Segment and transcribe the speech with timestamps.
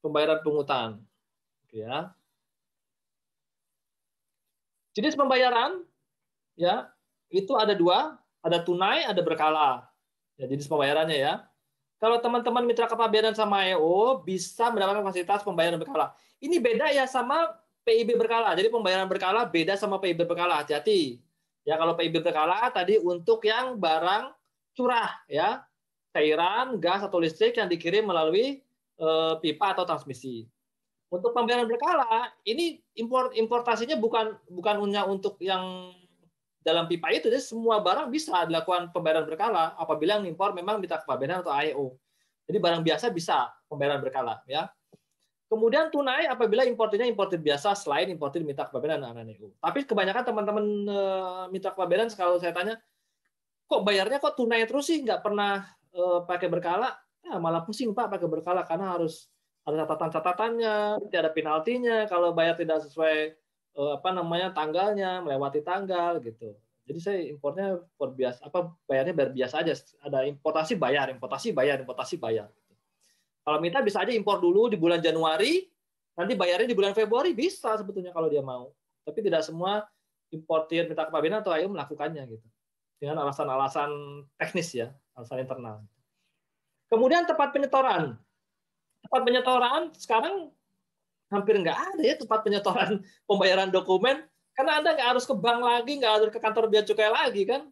[0.00, 1.00] pembayaran pungutan.
[1.64, 2.12] Oke ya.
[4.96, 5.86] Jenis pembayaran
[6.58, 6.90] ya
[7.30, 9.86] itu ada dua, ada tunai, ada berkala.
[10.34, 11.34] Ya, jenis pembayarannya ya.
[12.00, 16.16] Kalau teman-teman mitra kepabeanan sama EO bisa mendapatkan fasilitas pembayaran berkala.
[16.40, 17.44] Ini beda ya sama
[17.84, 18.56] PIB berkala.
[18.56, 20.64] Jadi pembayaran berkala beda sama PIB berkala.
[20.64, 21.20] Hati-hati.
[21.68, 24.32] Ya kalau PIB berkala tadi untuk yang barang
[24.72, 25.60] curah ya,
[26.16, 28.64] cairan, gas atau listrik yang dikirim melalui
[29.40, 30.44] pipa atau transmisi.
[31.10, 35.90] Untuk pembayaran berkala, ini import importasinya bukan bukan hanya untuk yang
[36.60, 41.00] dalam pipa itu jadi semua barang bisa dilakukan pembayaran berkala apabila yang impor memang mitra
[41.00, 41.96] kepabeanan atau AEO.
[42.44, 44.68] Jadi barang biasa bisa pembayaran berkala ya.
[45.50, 49.56] Kemudian tunai apabila importirnya importir biasa selain importir mitra kepabeanan dan AEO.
[49.56, 52.76] Tapi kebanyakan teman-teman eh, mitra kepabeanan kalau saya tanya
[53.64, 55.64] kok bayarnya kok tunai terus sih nggak pernah
[55.96, 56.92] eh, pakai berkala?
[57.24, 59.28] Ya, malah pusing Pak pakai berkala karena harus
[59.62, 63.36] ada catatan-catatannya, tidak ada penaltinya kalau bayar tidak sesuai
[63.70, 66.58] Eh, apa namanya tanggalnya melewati tanggal gitu.
[66.90, 69.72] Jadi saya importnya impor biasa apa bayarnya bayar biasa aja.
[70.02, 72.50] Ada importasi bayar, importasi bayar, importasi bayar.
[72.50, 72.74] Gitu.
[73.46, 75.70] Kalau minta bisa aja impor dulu di bulan Januari,
[76.18, 78.74] nanti bayarnya di bulan Februari bisa sebetulnya kalau dia mau.
[79.06, 79.86] Tapi tidak semua
[80.34, 82.46] importir minta kepabeanan atau ayo melakukannya gitu.
[82.98, 83.90] Dengan alasan-alasan
[84.34, 85.86] teknis ya, alasan internal.
[86.90, 88.18] Kemudian tempat penyetoran.
[89.06, 90.50] Tempat penyetoran sekarang
[91.30, 92.98] hampir nggak ada ya tempat penyetoran
[93.30, 94.26] pembayaran dokumen.
[94.58, 97.70] Karena anda nggak harus ke bank lagi nggak harus ke kantor bea cukai lagi kan?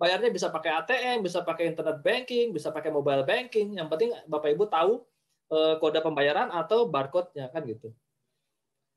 [0.00, 3.76] Bayarnya bisa pakai ATM bisa pakai internet banking bisa pakai mobile banking.
[3.76, 5.04] Yang penting bapak ibu tahu
[5.52, 7.92] eh, kode pembayaran atau barcode-nya kan gitu.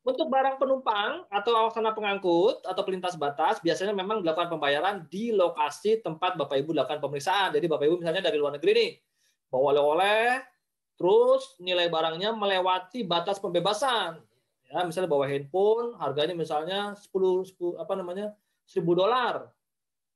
[0.02, 6.02] Untuk barang penumpang atau awak pengangkut atau pelintas batas biasanya memang dilakukan pembayaran di lokasi
[6.02, 7.53] tempat bapak ibu dilakukan pemeriksaan.
[7.53, 8.91] Jadi bapak ibu misalnya dari luar negeri nih
[9.52, 10.41] bawa oleh-oleh
[11.02, 14.21] Terus nilai barangnya melewati batas pembebasan.
[14.69, 18.38] Ya, misalnya bawa handphone, harganya misalnya 10, 10 apa namanya?
[18.69, 19.49] 1000 dolar.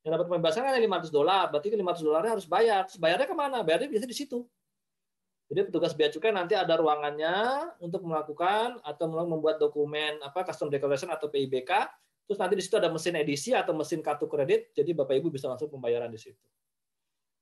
[0.05, 2.85] Yang dapat pembebasan kan 500 dolar, berarti 500 dolarnya harus bayar.
[2.85, 3.65] Terus bayarnya ke mana?
[3.65, 4.45] Bayarnya biasanya di situ.
[5.49, 7.37] Jadi petugas bea cukai nanti ada ruangannya
[7.81, 11.69] untuk melakukan atau membuat dokumen apa custom declaration atau PIBK.
[12.29, 14.69] Terus nanti di situ ada mesin edisi atau mesin kartu kredit.
[14.77, 16.45] Jadi Bapak Ibu bisa langsung pembayaran di situ.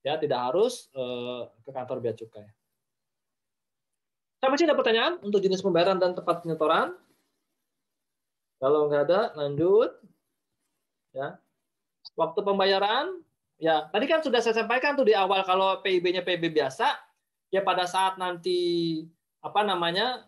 [0.04, 2.48] Ya, tidak harus eh, ke kantor bea cukai.
[4.44, 6.92] Sampai sini ada pertanyaan untuk jenis pembayaran dan tempat penyetoran?
[8.60, 9.96] Kalau nggak ada, lanjut.
[11.16, 11.40] Ya.
[12.20, 13.24] Waktu pembayaran,
[13.56, 16.92] ya tadi kan sudah saya sampaikan tuh di awal kalau PIB-nya PIB biasa,
[17.56, 19.00] ya pada saat nanti
[19.40, 20.28] apa namanya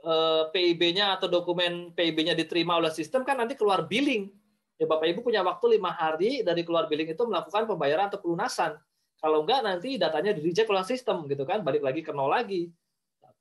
[0.00, 4.32] eh, PIB-nya atau dokumen PIB-nya diterima oleh sistem kan nanti keluar billing.
[4.80, 8.80] Ya Bapak Ibu punya waktu lima hari dari keluar billing itu melakukan pembayaran atau pelunasan.
[9.24, 12.68] Kalau enggak nanti datanya di reject oleh sistem gitu kan, balik lagi ke nol lagi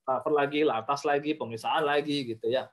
[0.04, 2.68] cover lagi, latas lagi, pemeriksaan lagi gitu ya.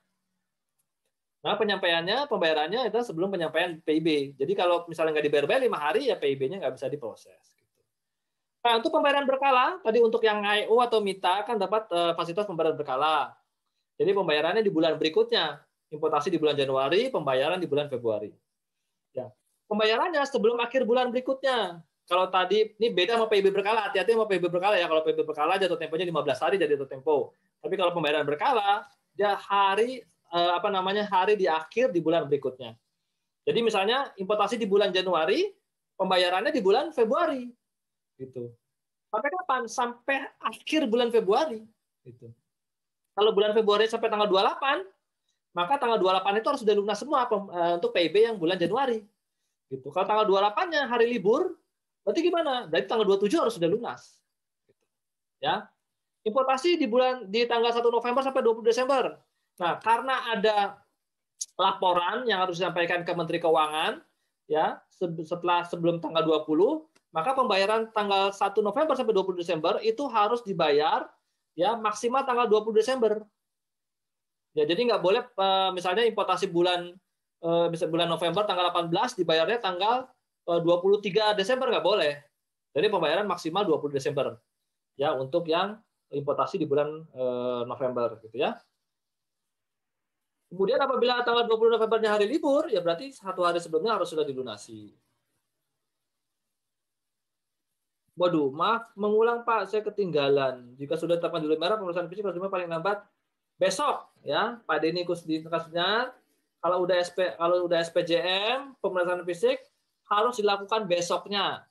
[1.40, 4.36] Nah penyampaiannya, pembayarannya itu sebelum penyampaian PIB.
[4.36, 7.56] Jadi kalau misalnya nggak dibayar lima hari ya PIB-nya nggak bisa diproses.
[7.56, 7.80] Gitu.
[8.60, 12.76] Nah untuk pembayaran berkala, tadi untuk yang IO atau MITA kan dapat uh, fasilitas pembayaran
[12.76, 13.32] berkala.
[13.96, 18.32] Jadi pembayarannya di bulan berikutnya, importasi di bulan Januari, pembayaran di bulan Februari.
[19.16, 19.32] Ya,
[19.64, 24.50] pembayarannya sebelum akhir bulan berikutnya kalau tadi ini beda sama PIB berkala, hati-hati sama PIB
[24.50, 24.90] berkala ya.
[24.90, 27.38] Kalau PIB berkala jatuh temponya 15 hari jadi jatuh tempo.
[27.62, 28.82] Tapi kalau pembayaran berkala,
[29.14, 30.02] dia hari
[30.34, 32.74] eh, apa namanya hari di akhir di bulan berikutnya.
[33.46, 35.54] Jadi misalnya importasi di bulan Januari,
[35.94, 37.46] pembayarannya di bulan Februari,
[38.18, 38.50] gitu.
[39.06, 39.62] Sampai kapan?
[39.70, 41.62] Sampai akhir bulan Februari,
[42.02, 42.26] gitu.
[43.14, 44.82] Kalau bulan Februari sampai tanggal 28,
[45.54, 48.98] maka tanggal 28 itu harus sudah lunas semua eh, untuk PIB yang bulan Januari.
[49.70, 49.86] Gitu.
[49.94, 51.59] Kalau tanggal 28-nya hari libur,
[52.04, 52.66] Berarti gimana?
[52.66, 54.20] Berarti tanggal 27 harus sudah lunas.
[55.40, 55.68] Ya.
[56.20, 59.16] Importasi di bulan di tanggal 1 November sampai 20 Desember.
[59.56, 60.56] Nah, karena ada
[61.56, 64.00] laporan yang harus disampaikan ke Menteri Keuangan
[64.48, 64.80] ya,
[65.24, 71.08] setelah sebelum tanggal 20, maka pembayaran tanggal 1 November sampai 20 Desember itu harus dibayar
[71.58, 73.24] ya maksimal tanggal 20 Desember.
[74.54, 76.94] Ya, jadi nggak boleh eh, misalnya importasi bulan
[77.42, 80.10] eh, bulan November tanggal 18 dibayarnya tanggal
[80.46, 82.12] 23 eh, Desember nggak boleh.
[82.70, 84.38] Jadi pembayaran maksimal 20 Desember
[84.94, 85.78] ya untuk yang
[86.10, 88.56] importasi di bulan eh, November gitu ya.
[90.50, 94.90] Kemudian apabila tanggal 20 Novembernya hari libur, ya berarti satu hari sebelumnya harus sudah dilunasi.
[98.18, 100.74] Waduh, maaf, mengulang Pak, saya ketinggalan.
[100.74, 102.98] Jika sudah tetapkan di merah, pemeriksaan fisik harus paling lambat
[103.60, 104.56] besok ya.
[104.64, 106.10] Pak Denny di kasusnya
[106.60, 109.60] kalau udah SP kalau udah SPJM pemeriksaan fisik
[110.10, 111.64] harus dilakukan besoknya.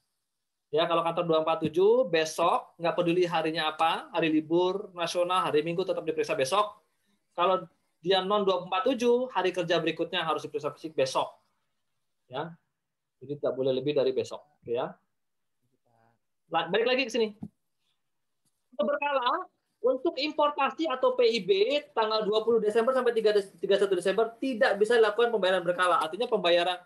[0.69, 6.05] Ya, kalau kantor 247 besok nggak peduli harinya apa, hari libur nasional, hari Minggu tetap
[6.05, 6.79] diperiksa besok.
[7.33, 7.67] Kalau
[7.99, 11.35] dia non 247, hari kerja berikutnya harus diperiksa fisik besok.
[12.29, 12.53] Ya.
[13.19, 14.95] Jadi tidak boleh lebih dari besok, ya.
[16.47, 17.35] Balik lagi ke sini.
[18.71, 19.49] Untuk berkala,
[19.83, 21.49] untuk importasi atau PIB
[21.91, 23.59] tanggal 20 Desember sampai 31
[23.99, 25.99] Desember tidak bisa dilakukan pembayaran berkala.
[25.99, 26.79] Artinya pembayaran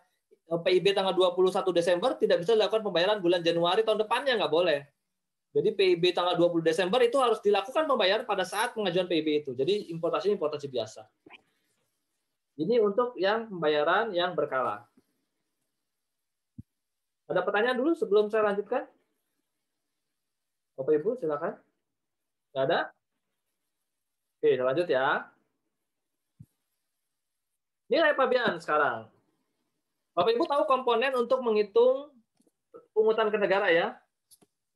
[0.47, 4.79] PIB tanggal 21 Desember tidak bisa dilakukan pembayaran bulan Januari tahun depannya nggak boleh.
[5.53, 9.51] Jadi PIB tanggal 20 Desember itu harus dilakukan pembayaran pada saat pengajuan PIB itu.
[9.53, 11.05] Jadi importasi importasi biasa.
[12.57, 14.85] Ini untuk yang pembayaran yang berkala.
[17.29, 18.85] Ada pertanyaan dulu sebelum saya lanjutkan?
[20.73, 21.53] Bapak Ibu silakan.
[22.53, 22.79] Nggak ada?
[24.41, 25.29] Oke, lanjut ya.
[27.93, 29.12] Nilai pabean sekarang.
[30.13, 32.13] Bapak Ibu tahu komponen untuk menghitung
[32.93, 33.97] pungutan ke negara ya?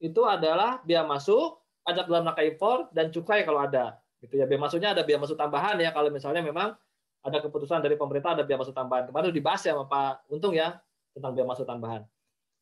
[0.01, 4.01] Itu adalah biaya masuk, pajak dalam rangka impor, dan cukai kalau ada.
[4.17, 4.49] Gitu ya.
[4.49, 6.73] Biaya masuknya ada biaya masuk tambahan ya kalau misalnya memang
[7.21, 9.09] ada keputusan dari pemerintah ada biaya masuk tambahan.
[9.09, 10.81] Kemarin dibahas ya Pak Untung ya
[11.13, 12.01] tentang biaya masuk tambahan.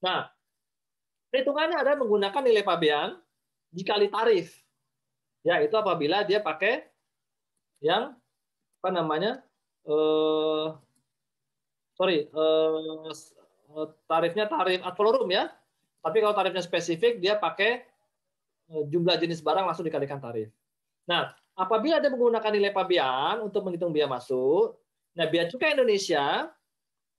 [0.04, 0.28] Nah,
[1.32, 3.16] perhitungannya ada menggunakan nilai pabean
[3.72, 4.52] dikali tarif.
[5.48, 6.92] Ya, itu apabila dia pakai
[7.80, 8.20] yang
[8.84, 9.44] apa namanya?
[9.88, 10.68] Eh,
[11.96, 13.12] sorry, uh,
[14.06, 15.44] tarifnya tarif ad valorem ya.
[16.04, 17.82] Tapi kalau tarifnya spesifik, dia pakai
[18.70, 20.54] eh, jumlah jenis barang langsung dikalikan tarif.
[21.10, 24.78] Nah, apabila ada menggunakan nilai pabean untuk menghitung biaya masuk,
[25.18, 26.52] nah biaya cukai Indonesia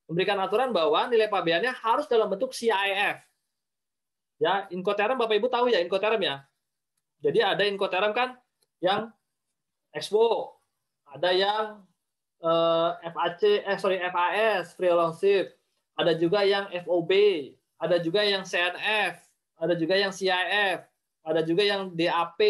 [0.07, 3.19] memberikan aturan bahwa nilai pabeannya harus dalam bentuk CIF.
[4.39, 6.47] Ya, Incoterm Bapak Ibu tahu ya Incoterm ya.
[7.25, 8.39] Jadi ada Incoterm kan
[8.79, 9.11] yang
[9.91, 10.61] Expo,
[11.09, 11.81] ada yang
[12.43, 15.57] eh, FAC, eh sorry FAS, free ownership.
[15.97, 17.13] Ada juga yang FOB,
[17.81, 19.17] ada juga yang CNF,
[19.57, 20.85] ada juga yang CIF,
[21.25, 22.41] ada juga yang DAP,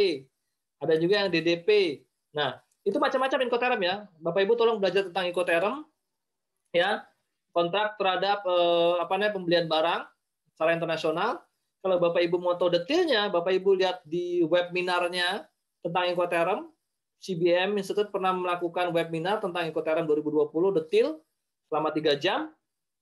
[0.82, 2.02] ada juga yang DDP.
[2.34, 3.96] Nah, itu macam-macam incoterm ya.
[4.22, 5.86] Bapak Ibu tolong belajar tentang incoterm
[6.70, 7.06] ya.
[7.50, 10.02] Kontrak terhadap eh, apa namanya pembelian barang
[10.52, 11.40] secara internasional.
[11.80, 15.46] Kalau Bapak Ibu mau tahu detailnya, Bapak Ibu lihat di webinarnya
[15.80, 16.60] tentang incoterm
[17.20, 21.18] CBM Institute pernah melakukan webinar tentang Incoterm 2020 detil
[21.66, 22.52] selama tiga jam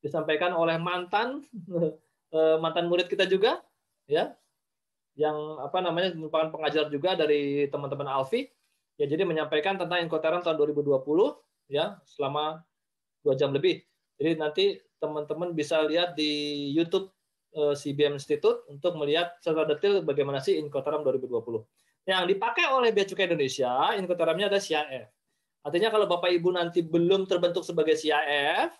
[0.00, 1.42] disampaikan oleh mantan
[2.36, 3.60] eh, mantan murid kita juga
[4.04, 4.32] ya
[5.14, 8.50] yang apa namanya merupakan pengajar juga dari teman-teman Alfi.
[8.94, 11.02] Ya jadi menyampaikan tentang Incoterm tahun 2020
[11.70, 12.62] ya selama
[13.26, 13.82] dua jam lebih.
[14.18, 14.64] Jadi nanti
[15.02, 17.10] teman-teman bisa lihat di YouTube
[17.54, 23.08] eh, CBM Institute untuk melihat secara detail bagaimana sih Incoterm 2020 yang dipakai oleh Bea
[23.08, 25.08] Cukai Indonesia, Incotermnya ada CIF.
[25.64, 28.70] Artinya kalau Bapak Ibu nanti belum terbentuk sebagai CIF,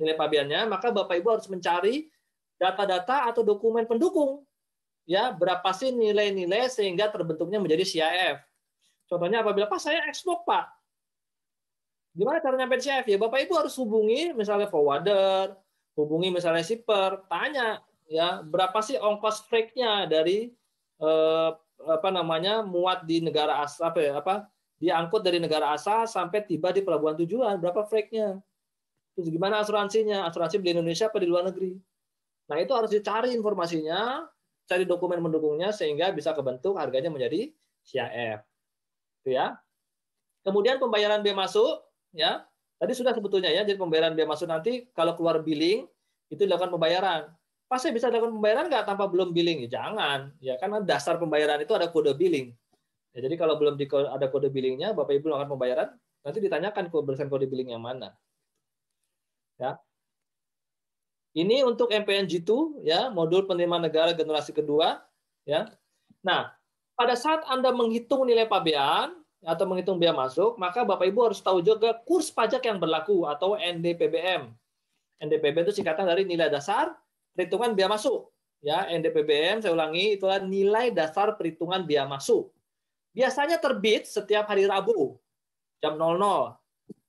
[0.00, 2.08] nilai pabeannya, maka Bapak Ibu harus mencari
[2.56, 4.48] data-data atau dokumen pendukung.
[5.04, 8.36] Ya, berapa sih nilai-nilai sehingga terbentuknya menjadi CIF.
[9.04, 10.70] Contohnya apabila Pak saya ekspor Pak.
[12.16, 13.04] Gimana cara nyampe CIF?
[13.04, 15.52] Ya Bapak Ibu harus hubungi misalnya forwarder,
[16.00, 20.50] hubungi misalnya shipper, tanya ya berapa sih ongkos freight-nya dari
[20.98, 21.50] eh,
[21.88, 24.34] apa namanya muat di negara asal apa ya apa
[24.80, 28.40] diangkut dari negara asal sampai tiba di pelabuhan tujuan berapa freight-nya
[29.14, 30.24] terus gimana asuransinya?
[30.24, 31.76] Asuransi di Indonesia apa di luar negeri?
[32.48, 34.24] Nah itu harus dicari informasinya
[34.64, 37.50] cari dokumen mendukungnya sehingga bisa kebentuk harganya menjadi
[37.84, 38.40] CIF
[39.20, 39.58] itu ya.
[40.40, 41.84] Kemudian pembayaran biaya masuk
[42.16, 42.46] ya.
[42.80, 45.84] Tadi sudah sebetulnya ya jadi pembayaran biaya masuk nanti kalau keluar billing
[46.32, 47.28] itu dilakukan pembayaran
[47.70, 49.70] Pas saya bisa lakukan pembayaran nggak tanpa belum billing?
[49.70, 52.50] Ya, jangan, ya karena dasar pembayaran itu ada kode billing.
[53.14, 53.78] Ya, jadi kalau belum
[54.10, 55.88] ada kode billingnya, Bapak Ibu melakukan pembayaran,
[56.26, 58.18] nanti ditanyakan berdasarkan kode billing yang mana.
[59.54, 59.78] Ya.
[61.30, 65.06] Ini untuk MPNG2, ya modul penerimaan negara generasi kedua.
[65.46, 65.70] Ya.
[66.26, 66.50] Nah,
[66.98, 69.14] pada saat Anda menghitung nilai pabean
[69.46, 73.54] atau menghitung biaya masuk, maka Bapak Ibu harus tahu juga kurs pajak yang berlaku atau
[73.54, 74.50] NDPBM.
[75.22, 76.98] NDPBM itu singkatan dari nilai dasar
[77.34, 78.30] perhitungan biaya masuk.
[78.60, 82.52] Ya, NDPBM saya ulangi itulah nilai dasar perhitungan biaya masuk.
[83.16, 85.16] Biasanya terbit setiap hari Rabu
[85.80, 86.20] jam 00.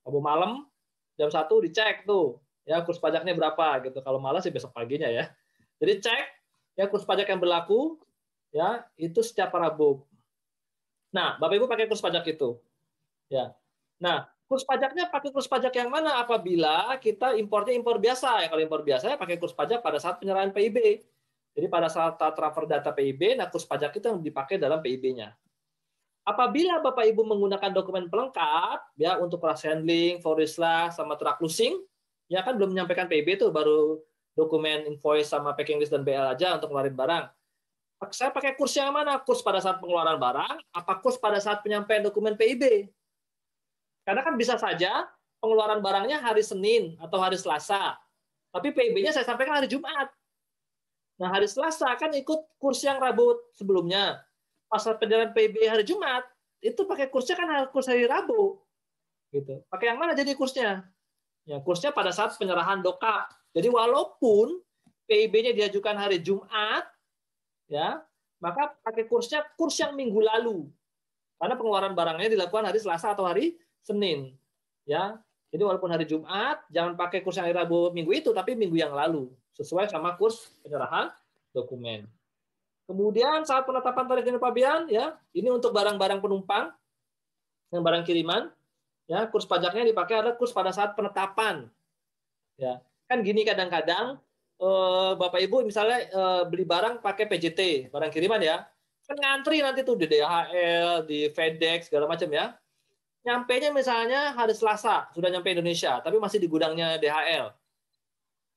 [0.02, 0.66] Rabu malam
[1.14, 4.00] jam 1 dicek tuh ya kurs pajaknya berapa gitu.
[4.00, 5.28] Kalau malas sih besok paginya ya.
[5.78, 6.24] Jadi cek
[6.78, 8.00] ya kurs pajak yang berlaku
[8.54, 10.02] ya itu setiap Rabu.
[11.12, 12.56] Nah, Bapak Ibu pakai kurs pajak itu.
[13.28, 13.52] Ya.
[14.00, 18.44] Nah, Kurs pajaknya pakai kurs pajak yang mana apabila kita impornya impor biasa.
[18.44, 21.00] Ya, kalau impor biasa ya pakai kurs pajak pada saat penyerahan PIB.
[21.56, 25.32] Jadi pada saat transfer data PIB, nah kurs pajak itu yang dipakai dalam PIB-nya.
[26.28, 31.80] Apabila Bapak Ibu menggunakan dokumen pelengkap ya untuk cross handling, forislah sama track losing,
[32.28, 34.04] ya kan belum menyampaikan PIB itu baru
[34.36, 37.24] dokumen invoice sama packing list dan BL aja untuk ngeluarin barang.
[38.12, 39.16] Saya pakai kurs yang mana?
[39.24, 42.92] Kurs pada saat pengeluaran barang, apa kurs pada saat penyampaian dokumen PIB?
[44.02, 45.06] Karena kan bisa saja
[45.38, 47.98] pengeluaran barangnya hari Senin atau hari Selasa,
[48.52, 50.12] tapi PIB-nya saya sampaikan hari Jumat.
[51.16, 54.20] Nah, hari Selasa kan ikut kurs yang Rabu sebelumnya.
[54.68, 56.24] Pasal penjualan PIB hari Jumat,
[56.60, 58.60] itu pakai kursnya kan kurs hari Rabu.
[59.32, 59.64] Gitu.
[59.72, 60.84] Pakai yang mana jadi kursnya?
[61.48, 63.26] Ya, kursnya pada saat penyerahan doka.
[63.56, 64.60] Jadi walaupun
[65.08, 66.86] PIB-nya diajukan hari Jumat,
[67.66, 68.04] ya,
[68.38, 70.68] maka pakai kursnya kurs yang minggu lalu.
[71.40, 74.34] Karena pengeluaran barangnya dilakukan hari Selasa atau hari Senin.
[74.86, 75.18] Ya.
[75.52, 78.96] Jadi walaupun hari Jumat, jangan pakai kurs yang hari Rabu minggu itu, tapi minggu yang
[78.96, 81.12] lalu sesuai sama kurs penyerahan
[81.52, 82.08] dokumen.
[82.88, 86.72] Kemudian saat penetapan tarif dan pabean ya, ini untuk barang-barang penumpang
[87.68, 88.48] yang barang kiriman
[89.06, 91.68] ya, kurs pajaknya dipakai adalah kurs pada saat penetapan.
[92.56, 92.80] Ya.
[93.04, 94.16] Kan gini kadang-kadang
[94.56, 98.64] eh, Bapak Ibu misalnya eh, beli barang pakai PJT, barang kiriman ya.
[99.04, 102.56] Kan ngantri nanti tuh di DHL, di FedEx segala macam ya.
[103.22, 107.54] Nyampe nya misalnya hari Selasa sudah nyampe Indonesia, tapi masih di gudangnya DHL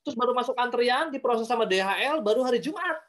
[0.05, 3.01] terus baru masuk antrian diproses sama DHL baru hari Jumat.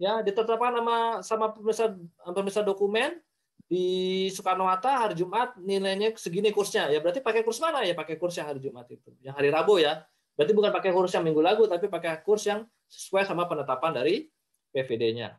[0.00, 1.92] Ya ditetapkan sama sama pemirsa
[2.32, 3.20] pemirsa dokumen
[3.68, 6.88] di Soekarno Hatta hari Jumat nilainya segini kursnya.
[6.88, 7.84] Ya berarti pakai kurs mana?
[7.84, 9.12] Ya pakai kurs yang hari Jumat itu.
[9.20, 10.02] Yang hari Rabu ya.
[10.34, 14.26] Berarti bukan pakai kurs yang minggu lalu tapi pakai kurs yang sesuai sama penetapan dari
[14.74, 15.36] PVD-nya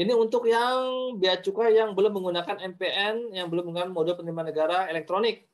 [0.00, 4.88] ini untuk yang bea cukai yang belum menggunakan MPN yang belum menggunakan mode penerimaan negara
[4.88, 5.44] elektronik.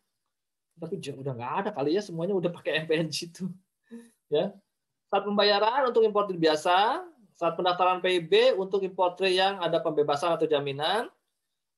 [0.79, 3.51] Tapi udah nggak ada kali ya semuanya udah pakai MPN situ.
[4.27, 4.51] Ya.
[5.07, 6.99] Saat pembayaran untuk importer biasa
[7.31, 11.07] saat pendaftaran PIB untuk importer yang ada pembebasan atau jaminan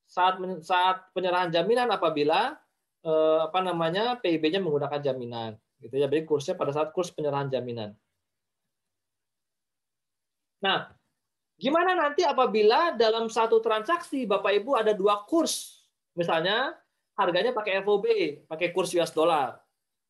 [0.09, 2.57] saat saat penyerahan jaminan apabila
[3.05, 6.09] eh, apa namanya PIB-nya menggunakan jaminan gitu ya.
[6.09, 7.93] Jadi kursnya pada saat kurs penyerahan jaminan.
[10.65, 10.98] Nah
[11.59, 15.83] gimana nanti apabila dalam satu transaksi Bapak Ibu ada dua kurs
[16.15, 16.75] misalnya
[17.19, 18.07] harganya pakai FOB,
[18.47, 19.59] pakai kurs US dollar.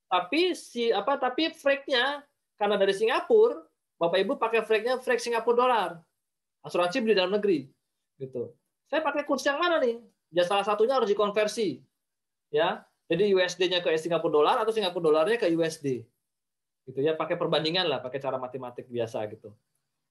[0.09, 2.21] Tapi si apa tapi freight-nya
[2.61, 3.65] karena dari Singapura,
[3.97, 5.91] Bapak Ibu pakai freight-nya freight Singapura dolar.
[6.65, 7.65] Asuransi beli dalam negeri.
[8.21, 8.53] Gitu.
[8.89, 10.01] Saya pakai kurs yang mana nih?
[10.33, 11.81] Ya salah satunya harus dikonversi.
[12.53, 12.85] Ya.
[13.09, 16.05] Jadi USD-nya ke Singapura dolar atau Singapura dolarnya ke USD.
[16.85, 19.53] Gitu ya, pakai perbandingan lah, pakai cara matematik biasa gitu.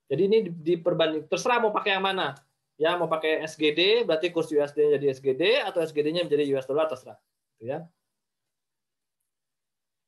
[0.08, 2.36] Jadi ini diperbanding terserah mau pakai yang mana.
[2.78, 7.18] Ya mau pakai SGD berarti kurs USD jadi SGD atau SGD-nya menjadi US dollar terserah.
[7.58, 7.84] Gitu ya.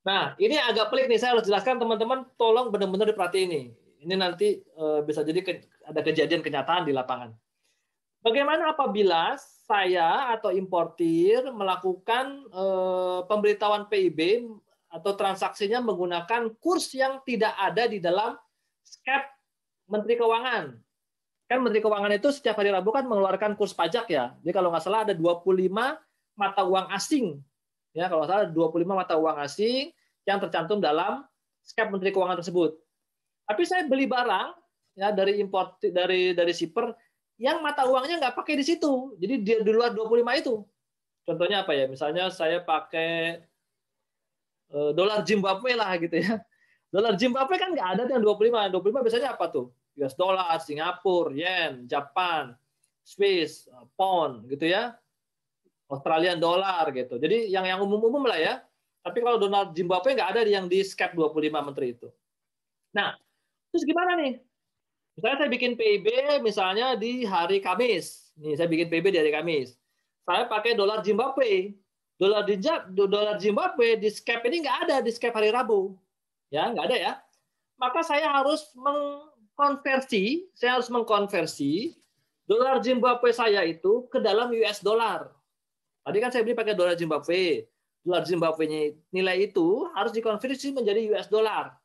[0.06, 3.62] Nah ini agak pelik nih saya harus jelaskan teman-teman tolong benar-benar diperhatiin ini
[4.00, 7.32] ini nanti eh, bisa jadi ada kejadian kenyataan di lapangan.
[8.20, 9.32] Bagaimana apabila
[9.64, 14.48] saya atau importir melakukan eh, pemberitahuan PIB
[14.90, 18.34] atau transaksinya menggunakan kurs yang tidak ada di dalam
[18.82, 19.39] SCAP
[19.90, 20.78] Menteri Keuangan
[21.50, 24.38] kan Menteri Keuangan itu setiap hari Rabu kan mengeluarkan kurs pajak ya.
[24.38, 25.66] Jadi kalau nggak salah ada 25
[26.38, 27.42] mata uang asing.
[27.90, 29.90] Ya, kalau salah ada 25 mata uang asing
[30.22, 31.26] yang tercantum dalam
[31.66, 32.78] skep Menteri Keuangan tersebut.
[33.50, 34.54] Tapi saya beli barang
[34.94, 36.94] ya dari import dari dari shipper
[37.34, 39.18] yang mata uangnya nggak pakai di situ.
[39.18, 40.54] Jadi dia di luar 25 itu.
[41.26, 41.90] Contohnya apa ya?
[41.90, 43.42] Misalnya saya pakai
[44.70, 46.38] eh, dolar Zimbabwe lah gitu ya.
[46.94, 48.70] Dolar Zimbabwe kan nggak ada yang 25.
[48.70, 49.74] 25 biasanya apa tuh?
[49.98, 52.54] US dollar, Singapura, yen, Japan,
[53.02, 53.66] Swiss,
[53.98, 54.94] pound gitu ya.
[55.90, 57.18] Australian dollar gitu.
[57.18, 58.54] Jadi yang yang umum-umum lah ya.
[59.02, 62.06] Tapi kalau Donald Zimbabwe nggak ada yang di SCAP 25 menteri itu.
[62.94, 63.16] Nah,
[63.72, 64.38] terus gimana nih?
[65.18, 66.06] Misalnya saya bikin PIB
[66.44, 68.30] misalnya di hari Kamis.
[68.38, 69.74] Nih, saya bikin PIB di hari Kamis.
[70.22, 71.74] Saya pakai dolar Zimbabwe.
[72.20, 72.44] Dolar
[72.92, 75.96] dolar Zimbabwe di SCAP ini nggak ada di SCAP hari Rabu.
[76.52, 77.12] Ya, nggak ada ya.
[77.80, 81.94] Maka saya harus meng konversi, saya harus mengkonversi
[82.48, 85.30] dolar Zimbabwe saya itu ke dalam US dollar.
[86.02, 87.68] Tadi kan saya beli pakai dolar Zimbabwe.
[88.00, 88.64] Dolar Zimbabwe
[89.12, 91.76] nilai itu harus dikonversi menjadi US dollar.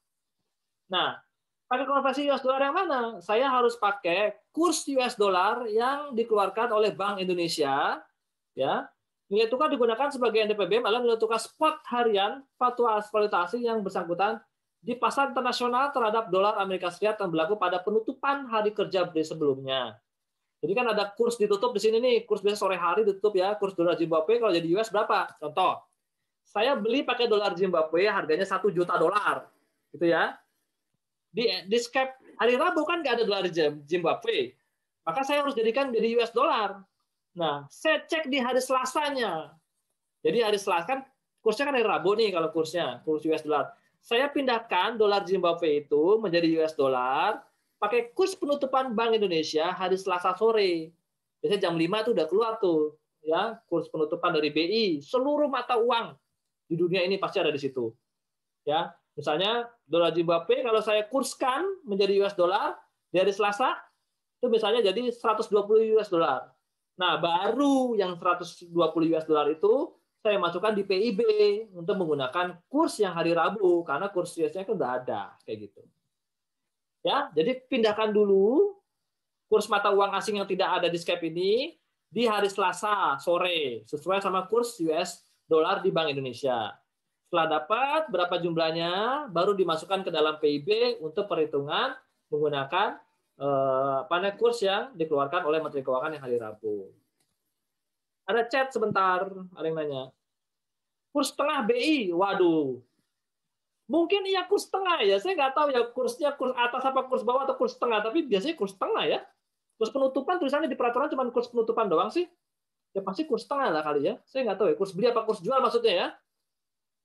[0.88, 1.20] Nah,
[1.68, 3.02] pakai konversi US dollar yang mana?
[3.20, 8.00] Saya harus pakai kurs US dollar yang dikeluarkan oleh Bank Indonesia,
[8.56, 8.88] ya.
[9.26, 14.38] Nilai tukar digunakan sebagai NDPBM adalah nilai tukar spot harian fatwa valuasi yang bersangkutan
[14.86, 19.98] di pasar internasional terhadap dolar Amerika Serikat yang berlaku pada penutupan hari kerja sebelumnya.
[20.62, 23.74] Jadi kan ada kurs ditutup di sini nih, kurs biasa sore hari ditutup ya, kurs
[23.74, 25.34] dolar Zimbabwe kalau jadi US berapa?
[25.42, 25.82] Contoh,
[26.46, 29.50] saya beli pakai dolar Zimbabwe harganya satu juta dolar,
[29.90, 30.38] gitu ya.
[31.34, 33.44] Di di scap hari Rabu kan nggak ada dolar
[33.90, 34.54] Zimbabwe,
[35.02, 36.86] maka saya harus jadikan jadi US dolar.
[37.36, 39.50] Nah, saya cek di hari Selasanya.
[40.22, 41.00] Jadi hari Selasa kan
[41.42, 43.74] kursnya kan hari Rabu nih kalau kursnya, kurs US dollar.
[44.06, 47.42] Saya pindahkan dolar Zimbabwe itu menjadi US dollar
[47.82, 50.94] pakai kurs penutupan Bank Indonesia hari Selasa sore.
[51.42, 52.94] Biasanya jam 5 tuh udah keluar tuh
[53.26, 56.14] ya kurs penutupan dari BI seluruh mata uang
[56.70, 57.90] di dunia ini pasti ada di situ
[58.62, 58.94] ya.
[59.18, 62.78] Misalnya dolar Zimbabwe kalau saya kurskan menjadi US dollar
[63.10, 63.74] dari Selasa
[64.38, 66.54] itu misalnya jadi 120 US dollar.
[67.02, 68.70] Nah baru yang 120
[69.18, 71.22] US dollar itu saya masukkan di PIB
[71.78, 75.86] untuk menggunakan kurs yang hari Rabu karena kurs US-nya kan udah ada kayak gitu
[77.06, 78.74] ya jadi pindahkan dulu
[79.46, 81.78] kurs mata uang asing yang tidak ada di Skype ini
[82.10, 86.74] di hari Selasa sore sesuai sama kurs US dolar di Bank Indonesia.
[87.26, 88.94] Setelah dapat berapa jumlahnya,
[89.34, 91.94] baru dimasukkan ke dalam PIB untuk perhitungan
[92.30, 92.98] menggunakan
[93.38, 97.05] eh, kurs yang dikeluarkan oleh Menteri Keuangan yang hari Rabu.
[98.26, 100.04] Ada chat sebentar, ada yang nanya.
[101.14, 102.82] Kurs tengah BI, waduh.
[103.86, 107.46] Mungkin iya kurs tengah ya, saya nggak tahu ya kursnya kurs atas apa kurs bawah
[107.46, 109.22] atau kurs tengah, tapi biasanya kurs tengah ya.
[109.78, 112.26] Kurs penutupan tulisannya di peraturan cuma kurs penutupan doang sih.
[112.98, 114.18] Ya pasti kurs tengah lah kali ya.
[114.26, 116.08] Saya nggak tahu ya kurs beli apa kurs jual maksudnya ya.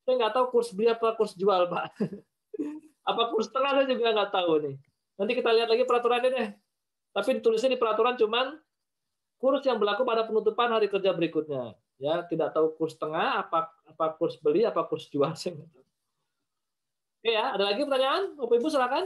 [0.09, 1.85] Saya nggak tahu kurs beli apa kurs jual pak.
[3.11, 4.75] apa kurs tengah saya juga nggak tahu nih.
[5.21, 6.49] Nanti kita lihat lagi peraturannya deh.
[7.11, 8.57] Tapi ditulisnya di peraturan cuman
[9.41, 11.75] kurs yang berlaku pada penutupan hari kerja berikutnya.
[11.97, 15.57] Ya, tidak tahu kurs tengah apa apa kurs beli apa kurs jual sih.
[17.21, 18.37] Oke ya, ada lagi pertanyaan?
[18.37, 19.05] Bapak Ibu silakan.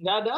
[0.00, 0.36] Nggak ada?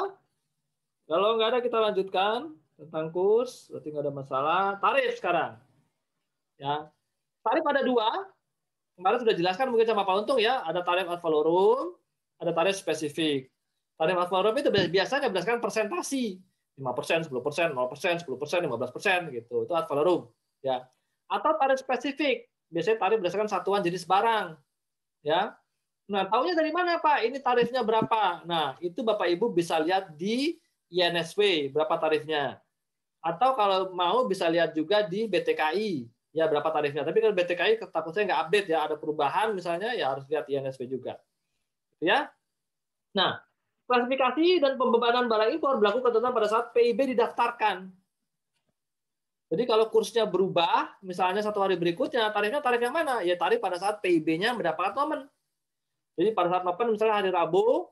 [1.07, 2.39] Kalau nggak ada kita lanjutkan
[2.75, 4.63] tentang kurs, berarti nggak ada masalah.
[4.83, 5.59] Tarif sekarang.
[6.59, 6.91] Ya.
[7.47, 8.09] Tarif ada dua.
[8.95, 11.95] Kemarin sudah jelaskan mungkin sama Pak Untung ya, ada tarif ad valorem,
[12.39, 13.54] ada tarif spesifik.
[13.95, 16.43] Tarif ad valorem itu biasanya berdasarkan persentasi.
[16.75, 19.57] 5%, 10%, 0%, 10%, 15% gitu.
[19.63, 20.27] Itu ad valorem.
[20.63, 20.87] Ya.
[21.31, 22.51] Atau tarif spesifik.
[22.69, 24.59] Biasanya tarif berdasarkan satuan jenis barang.
[25.23, 25.55] Ya.
[26.11, 27.25] Nah, tahunya dari mana Pak?
[27.25, 28.45] Ini tarifnya berapa?
[28.45, 30.59] Nah, itu Bapak Ibu bisa lihat di
[30.93, 32.61] INSW berapa tarifnya.
[33.25, 36.05] Atau kalau mau bisa lihat juga di BTKI
[36.35, 37.07] ya berapa tarifnya.
[37.07, 40.85] Tapi kalau BTKI takut saya nggak update ya, ada perubahan misalnya ya harus lihat INSW
[40.91, 41.17] juga.
[41.97, 42.29] Gitu ya.
[43.15, 43.41] Nah,
[43.85, 47.93] klasifikasi dan pembebanan barang impor berlaku ketentuan pada saat PIB didaftarkan.
[49.53, 53.21] Jadi kalau kursnya berubah, misalnya satu hari berikutnya, tarifnya tarif yang mana?
[53.21, 55.29] Ya tarif pada saat PIB-nya mendapatkan momen.
[56.17, 57.87] Jadi pada saat mapan misalnya hari Rabu,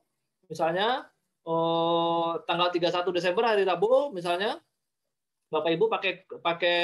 [0.49, 1.07] misalnya
[1.45, 4.59] oh, tanggal 31 Desember hari Rabu misalnya
[5.53, 6.79] Bapak Ibu pakai pakai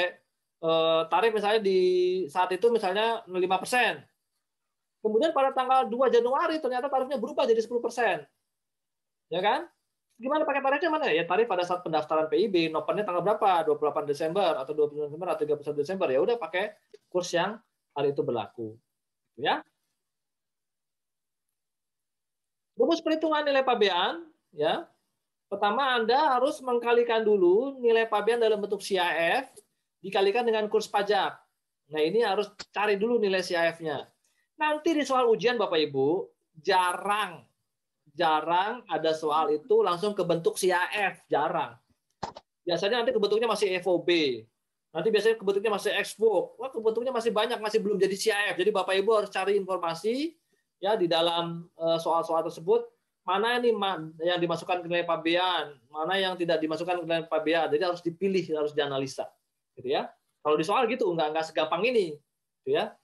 [0.61, 1.79] eh, tarif misalnya di
[2.29, 3.41] saat itu misalnya 5%.
[4.99, 8.38] Kemudian pada tanggal 2 Januari ternyata tarifnya berubah jadi 10%.
[9.29, 9.69] Ya kan?
[10.19, 11.07] Gimana pakai tarifnya mana?
[11.07, 13.63] Ya tarif pada saat pendaftaran PIB, nopennya tanggal berapa?
[13.63, 16.07] 28 Desember atau 29 Desember atau 31 Desember.
[16.11, 16.75] Ya udah pakai
[17.07, 17.55] kurs yang
[17.95, 18.75] hari itu berlaku.
[19.39, 19.63] Ya.
[22.75, 24.87] Rumus perhitungan nilai pabean, ya.
[25.47, 29.49] Pertama Anda harus mengkalikan dulu nilai pabean dalam bentuk CIF
[30.03, 31.39] dikalikan dengan kurs pajak.
[31.89, 34.05] Nah, ini harus cari dulu nilai CIF-nya.
[34.61, 36.27] Nanti di soal ujian Bapak Ibu,
[36.59, 37.48] jarang
[38.19, 41.79] jarang ada soal itu langsung ke bentuk CIF, jarang.
[42.67, 44.09] Biasanya nanti kebentuknya masih FOB.
[44.91, 46.59] Nanti biasanya kebentuknya masih expo.
[46.59, 48.55] Wah, kebentuknya masih banyak, masih belum jadi CIF.
[48.59, 50.35] Jadi Bapak Ibu harus cari informasi
[50.83, 52.83] ya di dalam eh, soal-soal tersebut
[53.23, 53.69] mana ini
[54.25, 57.69] yang dimasukkan ke nilai pabean, mana yang tidak dimasukkan ke nilai pabean.
[57.69, 59.29] Jadi harus dipilih, harus dianalisa,
[59.77, 60.09] gitu ya.
[60.41, 62.17] Kalau di soal gitu nggak nggak segampang ini,
[62.63, 62.97] gitu ya.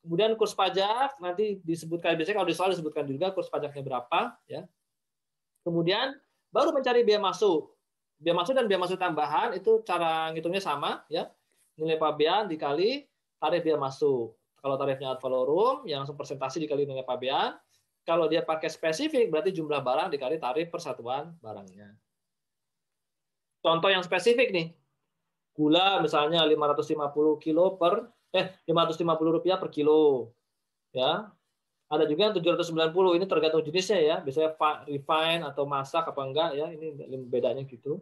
[0.00, 4.64] Kemudian kurs pajak nanti disebutkan biasanya kalau di soal disebutkan juga kurs pajaknya berapa, ya.
[5.60, 6.16] Kemudian
[6.48, 7.76] baru mencari biaya masuk.
[8.16, 11.28] Biaya masuk dan biaya masuk tambahan itu cara ngitungnya sama, ya.
[11.76, 13.04] Nilai pabean dikali
[13.36, 14.36] tarif biaya masuk.
[14.60, 17.56] Kalau tarifnya ad valorem, yang persentase dikali nilai pabean.
[18.04, 21.92] Kalau dia pakai spesifik, berarti jumlah barang dikali tarif persatuan barangnya.
[23.60, 24.72] Contoh yang spesifik nih.
[25.52, 30.32] Gula misalnya 550 kilo per eh 550 rupiah per kilo.
[30.94, 31.30] Ya.
[31.90, 34.16] Ada juga yang 790, ini tergantung jenisnya ya.
[34.22, 34.54] Biasanya
[34.86, 36.94] refine atau masak apa enggak ya, ini
[37.26, 37.98] bedanya gitu.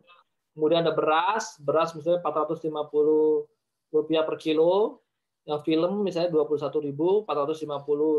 [0.53, 3.49] Kemudian ada beras, beras misalnya 450
[3.88, 5.01] rupiah per kilo,
[5.49, 7.25] yang film misalnya 21.450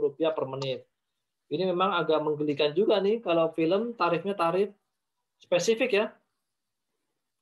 [0.10, 0.90] rupiah per menit.
[1.54, 4.74] Ini memang agak menggelikan juga nih kalau film tarifnya tarif
[5.38, 6.06] spesifik ya.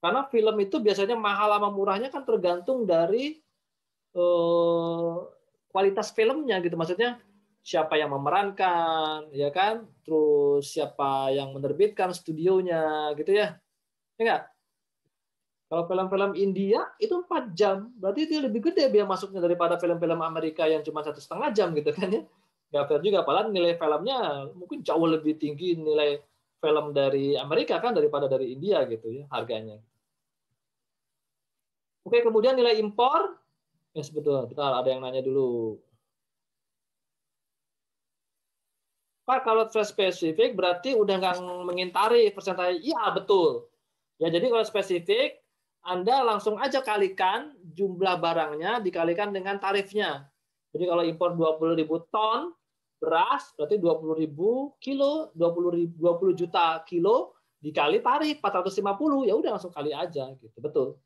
[0.03, 3.39] Karena film itu biasanya mahal sama murahnya kan tergantung dari
[4.17, 5.13] eh,
[5.69, 6.73] kualitas filmnya gitu.
[6.73, 7.21] Maksudnya
[7.61, 9.85] siapa yang memerankan, ya kan?
[10.01, 13.59] Terus siapa yang menerbitkan studionya gitu ya.
[14.17, 14.43] Ya enggak?
[15.67, 20.63] Kalau film-film India itu 4 jam, berarti itu lebih gede biaya masuknya daripada film-film Amerika
[20.63, 22.23] yang cuma satu setengah jam gitu kan ya.
[22.71, 26.23] Gak fair juga, padahal nilai filmnya mungkin jauh lebih tinggi nilai
[26.63, 29.75] film dari Amerika kan daripada dari India gitu ya harganya.
[32.07, 33.35] Oke, kemudian nilai impor.
[33.97, 35.81] Ya, sebetulnya, bentar, ada yang nanya dulu.
[39.25, 42.77] Pak, kalau spesifik berarti udah nggak mengintari persentase.
[42.77, 43.65] Iya, betul.
[44.21, 45.41] Ya, jadi kalau spesifik,
[45.81, 50.29] Anda langsung aja kalikan jumlah barangnya dikalikan dengan tarifnya.
[50.77, 52.53] Jadi kalau impor 20.000 ton
[53.01, 59.89] beras, berarti 20.000 kilo, 20, 20 juta kilo dikali tarif 450, ya udah langsung kali
[59.89, 60.57] aja gitu.
[60.61, 61.01] Betul.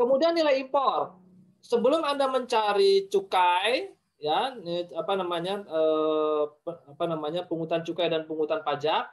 [0.00, 1.20] Kemudian nilai impor.
[1.60, 4.56] Sebelum Anda mencari cukai, ya
[4.96, 9.08] apa namanya eh, apa namanya pungutan cukai dan pungutan pajak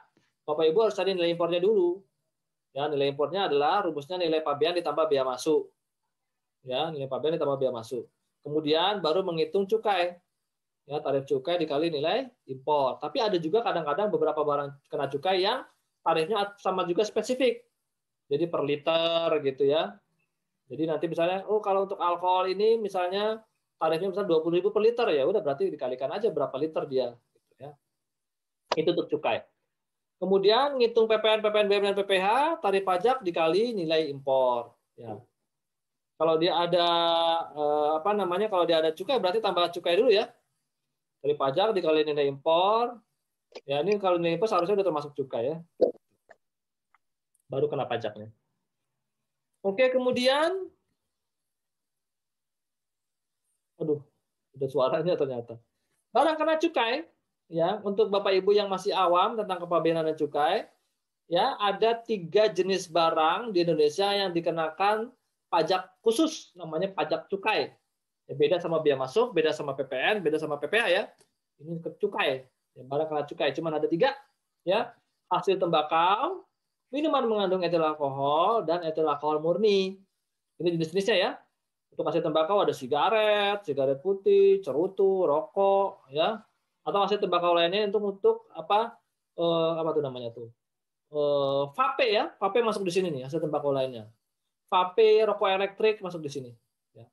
[0.48, 2.00] bapak ibu harus cari nilai impornya dulu.
[2.72, 5.68] Ya nilai impornya adalah rumusnya nilai pabean ditambah biaya masuk.
[6.64, 8.08] Ya nilai pabean ditambah biaya masuk.
[8.40, 10.16] Kemudian baru menghitung cukai.
[10.88, 12.96] Ya tarif cukai dikali nilai impor.
[12.96, 15.68] Tapi ada juga kadang-kadang beberapa barang kena cukai yang
[16.00, 17.60] tarifnya sama juga spesifik.
[18.32, 19.92] Jadi per liter gitu ya
[20.68, 23.40] jadi nanti misalnya oh kalau untuk alkohol ini misalnya
[23.80, 27.54] tarifnya dua puluh ribu per liter ya udah berarti dikalikan aja berapa liter dia gitu
[27.56, 27.70] ya.
[28.76, 29.40] Itu untuk cukai.
[30.20, 32.28] Kemudian ngitung PPN PPN BM dan PPH
[32.60, 35.16] tarif pajak dikali nilai impor ya.
[36.18, 36.88] Kalau dia ada
[37.56, 40.28] eh, apa namanya kalau dia ada cukai berarti tambah cukai dulu ya.
[41.24, 43.00] Tarif pajak dikali nilai impor
[43.64, 45.56] ya ini kalau nilai impor seharusnya udah termasuk cukai ya.
[47.48, 48.28] Baru kena pajaknya
[49.62, 50.68] oke kemudian
[53.78, 54.02] Aduh,
[54.58, 55.54] udah suaranya ternyata.
[56.10, 57.06] Barang kena cukai,
[57.46, 60.66] ya untuk Bapak Ibu yang masih awam tentang kepabeanan dan cukai,
[61.30, 65.14] ya ada tiga jenis barang di Indonesia yang dikenakan
[65.46, 67.70] pajak khusus, namanya pajak cukai.
[68.28, 71.02] Ya, beda sama biaya masuk, beda sama PPN, beda sama PPH ya.
[71.62, 72.44] Ini cukai,
[72.74, 73.54] ya, barang kena cukai.
[73.54, 74.18] Cuma ada tiga,
[74.66, 74.90] ya
[75.30, 76.47] hasil tembakau,
[76.88, 80.00] minuman mengandung etil alkohol dan etil alkohol murni.
[80.58, 81.30] Ini jenis-jenisnya ya.
[81.92, 86.42] Untuk hasil tembakau ada sigaret, sigaret putih, cerutu, rokok, ya.
[86.82, 88.96] Atau hasil tembakau lainnya untuk untuk apa
[89.36, 90.48] eh, apa tuh namanya tuh?
[91.08, 94.08] Eh, vape ya, vape masuk di sini nih hasil tembakau lainnya.
[94.68, 96.50] Vape, rokok elektrik masuk di sini.
[96.92, 97.08] Ya.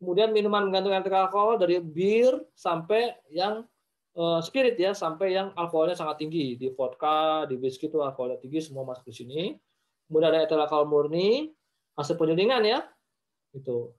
[0.00, 3.64] Kemudian minuman mengandung alkohol dari bir sampai yang
[4.16, 6.56] eh, spirit ya, sampai yang alkoholnya sangat tinggi.
[6.56, 9.40] Di vodka, di whisky itu alkoholnya tinggi, semua masuk di sini.
[10.08, 11.52] Kemudian ada etil alkohol murni,
[11.98, 12.80] hasil penyulingan ya,
[13.52, 13.92] itu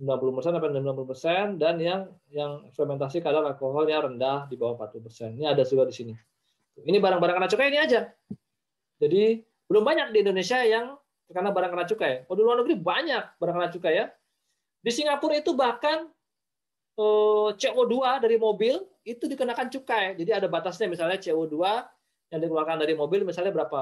[0.00, 5.36] 90% sampai 90% dan yang yang fermentasi kadar alkoholnya rendah di bawah 40%.
[5.36, 6.14] Ini ada juga di sini.
[6.80, 8.08] Ini barang-barang kena cukai ini aja.
[8.96, 10.96] Jadi belum banyak di Indonesia yang
[11.28, 12.12] karena barang kena cukai.
[12.32, 14.06] Oh di luar negeri banyak barang kena cukai ya.
[14.80, 16.08] Di Singapura itu bahkan
[17.56, 18.76] CO2 dari mobil
[19.06, 20.18] itu dikenakan cukai.
[20.18, 21.56] Jadi ada batasnya misalnya CO2
[22.30, 23.78] yang dikeluarkan dari mobil misalnya berapa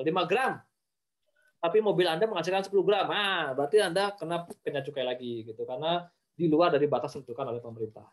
[0.00, 0.54] 5 eh, gram
[1.66, 6.04] tapi mobil Anda menghasilkan 10 gram, nah berarti Anda kena kena cukai lagi gitu karena
[6.36, 8.06] di luar dari batas tentukan oleh pemerintah.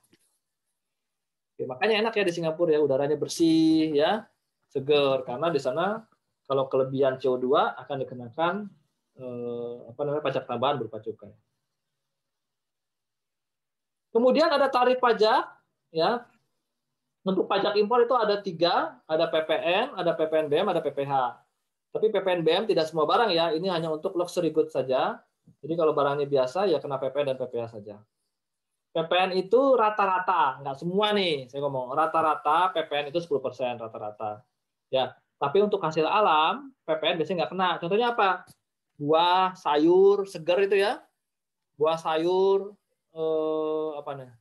[1.53, 4.25] Oke, makanya enak ya di Singapura ya udaranya bersih ya,
[4.71, 6.01] seger karena di sana
[6.47, 8.53] kalau kelebihan CO2 akan dikenakan
[9.21, 11.36] eh, apa namanya pajak tambahan berupa cukai.
[14.13, 15.49] Kemudian ada tarif pajak
[15.89, 16.23] ya.
[17.23, 21.39] Untuk pajak impor itu ada tiga, ada PPN, ada PPNBM, ada PPH.
[21.95, 25.23] Tapi PPNBM tidak semua barang ya, ini hanya untuk luxury goods saja.
[25.63, 27.95] Jadi kalau barangnya biasa ya kena PPN dan PPH saja.
[28.93, 34.45] PPN itu rata-rata, nggak semua nih, saya ngomong rata-rata PPN itu 10% rata-rata.
[34.93, 37.69] Ya, tapi untuk hasil alam PPN biasanya nggak kena.
[37.82, 38.45] Contohnya apa?
[38.99, 41.02] Buah, sayur, segar itu ya.
[41.80, 42.78] Buah, sayur,
[43.13, 44.32] eh, apa nih?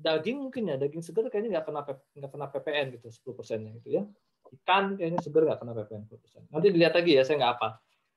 [0.00, 1.80] Daging mungkin ya, daging segar kayaknya nggak kena
[2.16, 4.02] nggak kena PPN gitu, 10 persennya gitu ya
[4.50, 6.50] ikan kayaknya seger nggak kena PPN 10%.
[6.50, 7.68] Nanti dilihat lagi ya, saya nggak apa.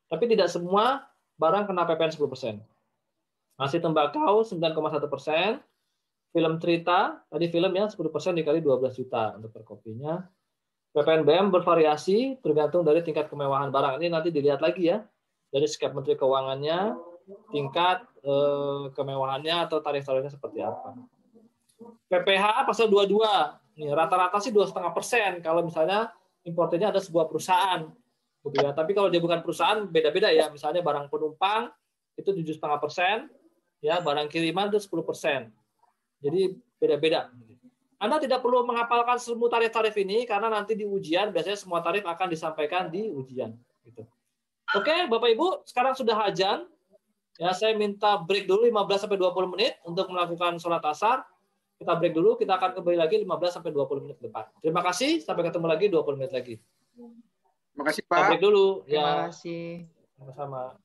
[0.10, 1.06] Tapi tidak semua
[1.38, 2.62] barang kena PPN 10%.
[3.60, 5.62] Masih tembakau 9,1 persen,
[6.34, 10.18] film cerita, tadi film ya 10 persen dikali 12 juta untuk per kopinya.
[10.94, 13.98] PPNBM bervariasi tergantung dari tingkat kemewahan barang.
[13.98, 15.02] Ini nanti dilihat lagi ya,
[15.50, 16.94] dari skep Menteri Keuangannya,
[17.50, 20.96] tingkat eh, kemewahannya atau tarif-tarifnya seperti apa.
[22.08, 23.20] PPH pasal 22,
[23.78, 26.14] nih rata-rata sih dua setengah persen kalau misalnya
[26.46, 27.90] importernya ada sebuah perusahaan
[28.44, 31.72] gitu ya tapi kalau dia bukan perusahaan beda-beda ya misalnya barang penumpang
[32.20, 33.32] itu tujuh setengah persen
[33.80, 35.50] ya barang kiriman itu sepuluh persen
[36.20, 37.32] jadi beda-beda
[38.04, 42.28] Anda tidak perlu menghafalkan semua tarif-tarif ini karena nanti di ujian biasanya semua tarif akan
[42.28, 43.56] disampaikan di ujian.
[43.80, 44.04] Gitu.
[44.76, 46.68] Oke, Bapak Ibu, sekarang sudah hajan.
[47.42, 51.26] Ya, saya minta break dulu 15 sampai 20 menit untuk melakukan sholat asar.
[51.82, 54.46] Kita break dulu, kita akan kembali lagi 15 sampai 20 menit ke depan.
[54.62, 56.56] Terima kasih, sampai ketemu lagi 20 menit lagi.
[57.74, 58.14] Terima kasih Pak.
[58.14, 58.68] Kita break dulu.
[58.86, 59.14] Terima ya.
[59.28, 59.66] kasih.
[60.14, 60.78] Sama-sama.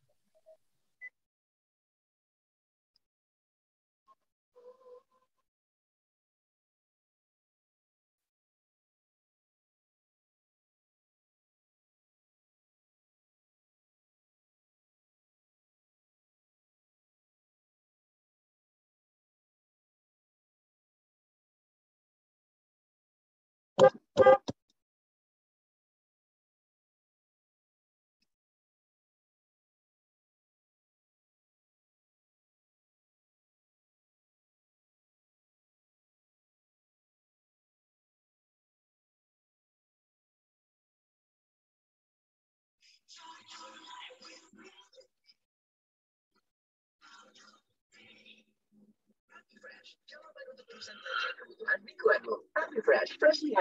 [52.84, 53.52] Fresh, freshly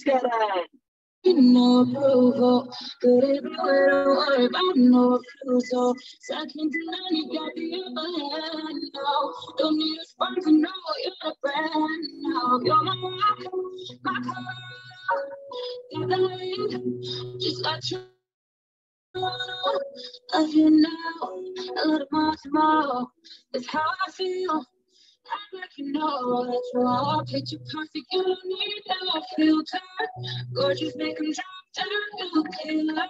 [0.00, 0.64] sekarang.
[1.24, 2.72] No approval,
[3.04, 5.20] worry about no.
[6.24, 8.80] Second to none, you got the upper hand.
[9.58, 11.32] Don't need a spark to know you're a
[12.24, 12.60] now.
[12.64, 13.40] You're my rock,
[14.04, 14.54] my car.
[15.92, 16.16] The
[17.38, 18.19] just you.
[19.14, 23.10] Love you now, a little more tomorrow.
[23.52, 24.58] That's how I feel.
[24.58, 27.24] Act like you know that's wrong.
[27.26, 29.78] Picture perfect, you don't need no filter.
[30.54, 31.46] Gorgeous, make them drop
[31.76, 33.06] down, you killer.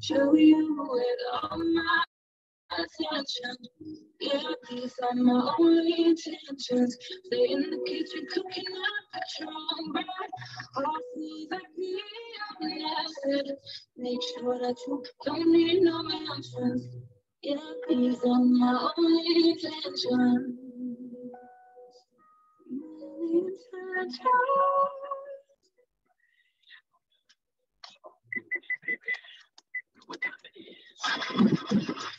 [0.00, 2.04] Show you with all my
[2.74, 3.56] attention.
[4.20, 6.96] Yeah, these are my only intentions.
[7.26, 10.06] Stay in the kitchen cooking up a strong bread.
[10.76, 12.00] All food like me,
[12.60, 13.56] I'm nested.
[13.96, 16.86] Make sure that you don't need no mansions.
[17.42, 17.56] Yeah,
[17.88, 20.58] these are my only intentions.
[30.06, 32.18] What time?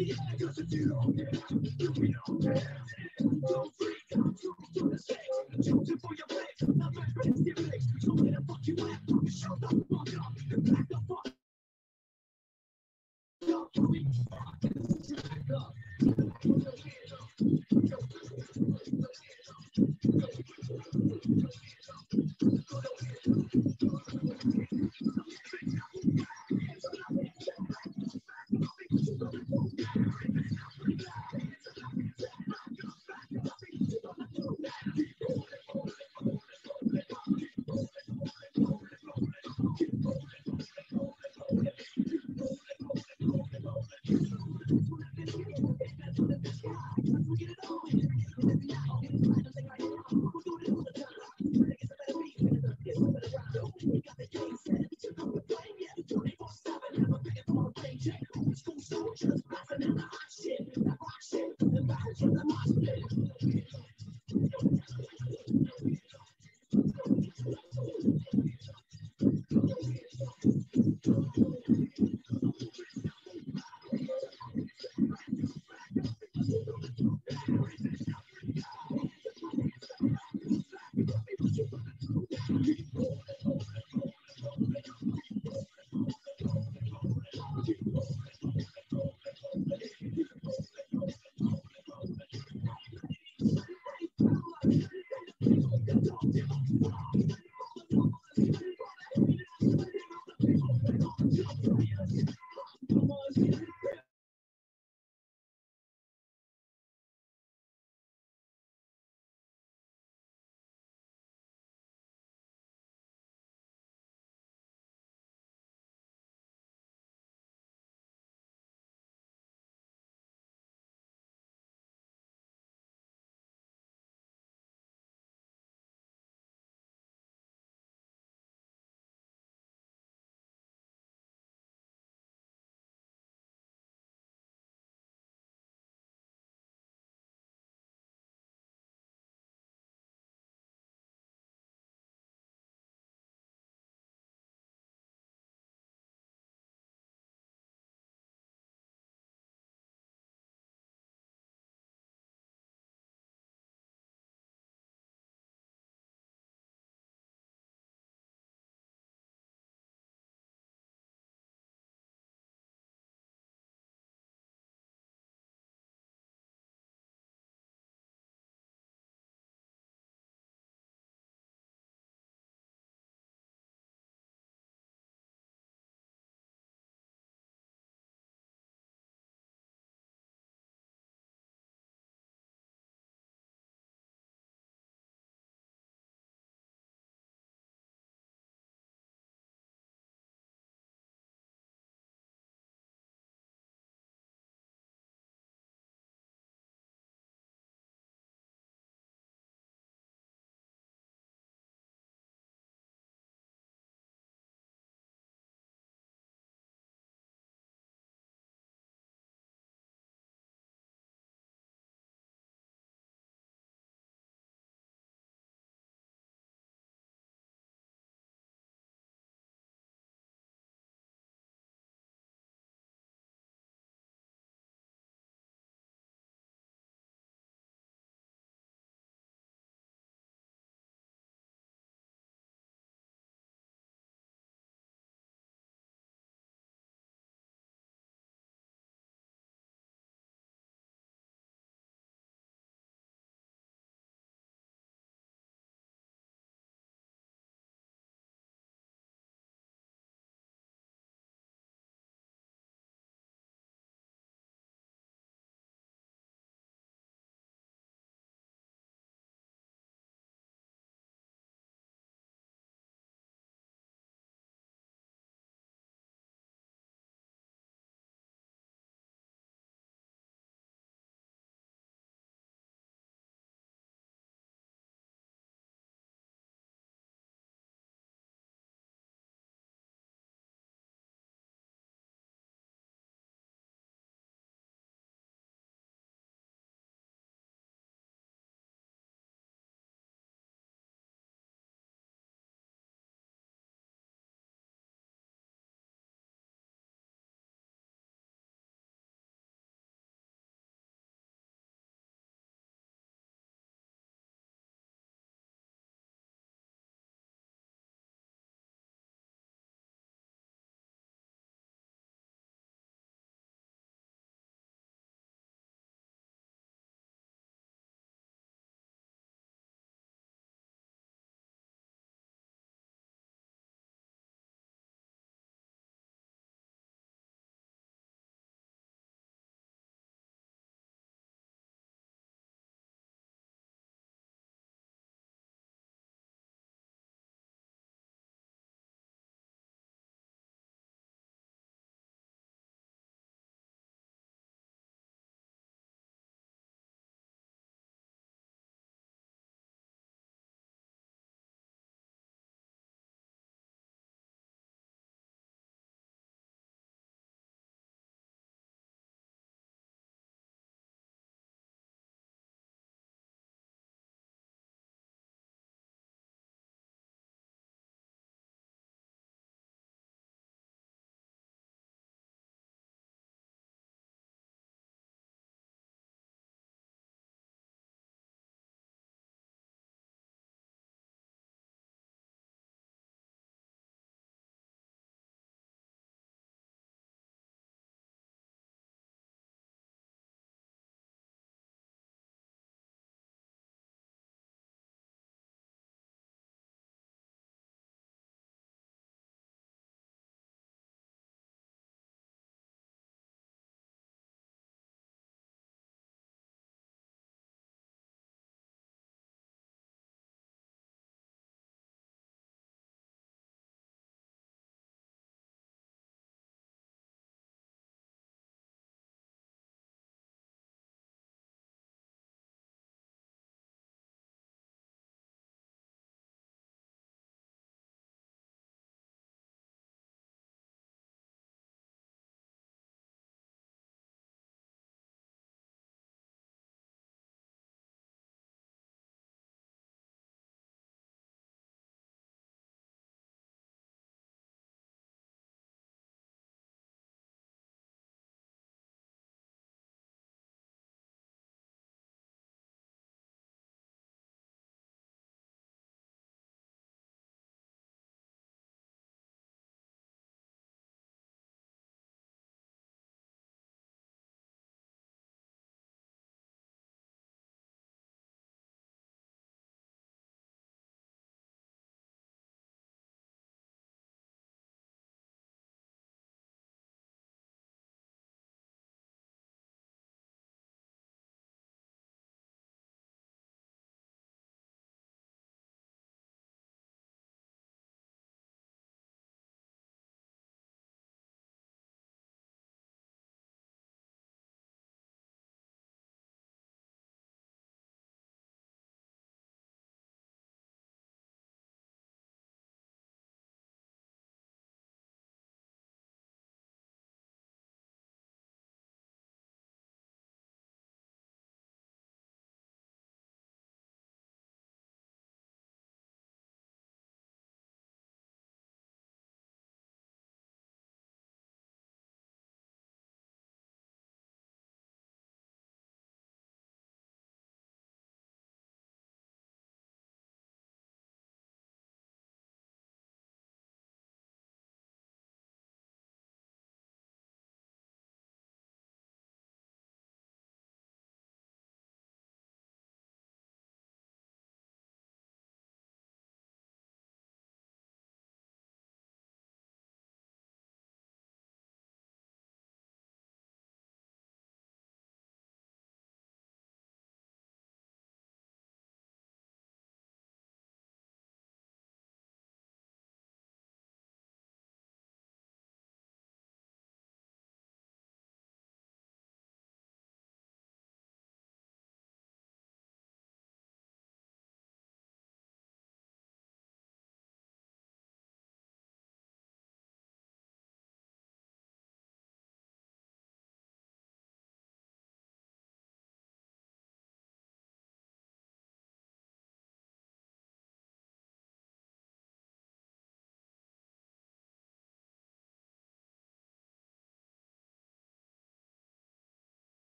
[0.00, 1.14] we have to do.
[2.00, 2.64] We don't have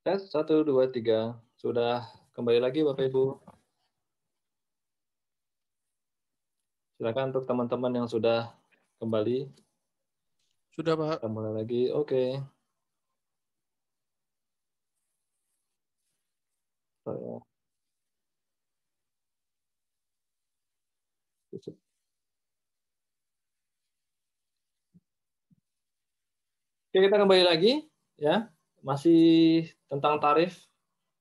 [0.00, 3.36] Tes satu dua tiga sudah kembali lagi Bapak Ibu.
[6.96, 8.48] Silakan untuk teman-teman yang sudah
[8.96, 9.52] kembali.
[10.72, 11.20] Sudah, Pak.
[11.20, 11.92] Kita mulai lagi.
[11.92, 12.40] Oke.
[21.52, 21.76] Tutup.
[26.88, 27.84] Oke, kita kembali lagi
[28.16, 28.48] ya.
[28.80, 30.68] Masih tentang tarif.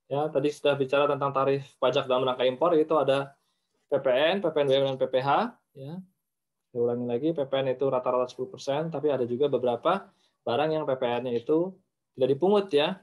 [0.09, 3.37] Ya, tadi sudah bicara tentang tarif pajak dalam rangka impor itu ada
[3.93, 5.29] PPN, PPNBM dan PPH
[5.77, 5.93] ya.
[6.69, 10.09] Saya ulangi lagi, PPN itu rata-rata 10%, tapi ada juga beberapa
[10.45, 11.73] barang yang PPN-nya itu
[12.13, 13.01] tidak dipungut ya.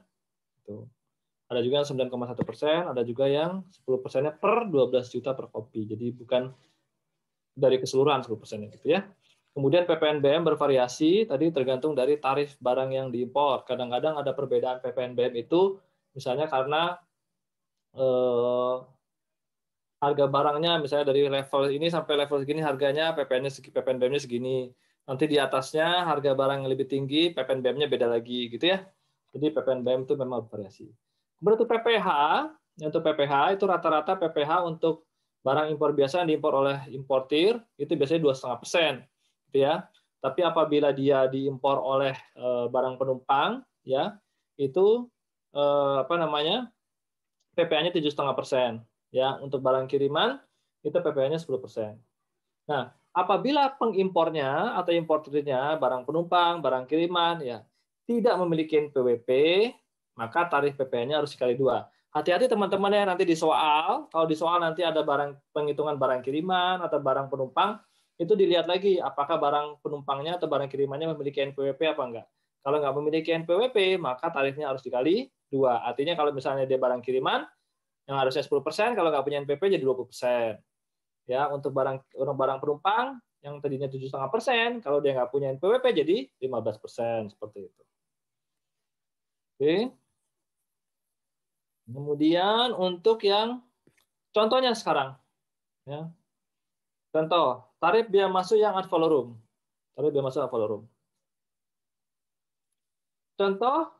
[0.63, 0.87] Itu.
[1.47, 5.87] Ada juga yang 9,1 persen, ada juga yang 10 persennya per 12 juta per kopi.
[5.87, 6.51] Jadi bukan
[7.55, 9.07] dari keseluruhan 10 persennya gitu ya.
[9.57, 13.65] Kemudian PPNBM bervariasi, tadi tergantung dari tarif barang yang diimpor.
[13.65, 15.81] Kadang-kadang ada perbedaan PPNBM itu,
[16.13, 16.93] misalnya karena
[17.97, 18.75] eh,
[19.97, 24.69] harga barangnya, misalnya dari level ini sampai level segini harganya, PPN-nya segi, PPNBM-nya segini.
[25.09, 28.85] Nanti di atasnya harga barang yang lebih tinggi, PPNBM-nya beda lagi, gitu ya.
[29.33, 30.85] Jadi PPNBM itu memang bervariasi.
[31.41, 32.09] Kemudian untuk PPH,
[32.85, 35.09] untuk PPH itu rata-rata PPH untuk
[35.41, 38.93] barang impor biasa yang diimpor oleh importir itu biasanya dua setengah persen
[39.49, 39.87] gitu ya.
[40.17, 44.17] Tapi apabila dia diimpor oleh eh, barang penumpang, ya
[44.59, 45.07] itu
[45.55, 46.67] eh, apa namanya
[47.57, 48.83] PPh-nya tujuh setengah persen.
[49.09, 50.37] Ya untuk barang kiriman
[50.83, 51.95] itu PPh-nya 10 persen.
[52.67, 57.63] Nah apabila pengimpornya atau importirnya barang penumpang, barang kiriman, ya
[58.05, 59.29] tidak memiliki NPWP,
[60.15, 61.89] maka tarif PPh-nya harus sekali dua.
[62.13, 66.81] Hati-hati teman-teman ya nanti di soal, kalau di soal nanti ada barang penghitungan barang kiriman
[66.81, 67.77] atau barang penumpang,
[68.17, 72.27] itu dilihat lagi apakah barang penumpangnya atau barang kirimannya memiliki NPWP apa enggak.
[72.65, 75.85] Kalau nggak memiliki NPWP, maka tarifnya harus dikali dua.
[75.85, 77.45] Artinya kalau misalnya dia barang kiriman,
[78.07, 80.59] yang harusnya 10%, kalau nggak punya NPWP jadi 20%.
[81.27, 87.35] Ya, untuk barang barang penumpang yang tadinya 7,5%, kalau dia nggak punya NPWP jadi 15%
[87.35, 87.83] seperti itu.
[89.55, 89.75] Oke.
[91.87, 93.63] Kemudian untuk yang
[94.35, 95.15] contohnya sekarang,
[95.87, 96.11] ya.
[97.11, 99.33] Contoh, tarif biaya masuk yang ad valorem.
[99.95, 100.81] Tarif biaya masuk ad valorem.
[103.37, 103.93] Contoh,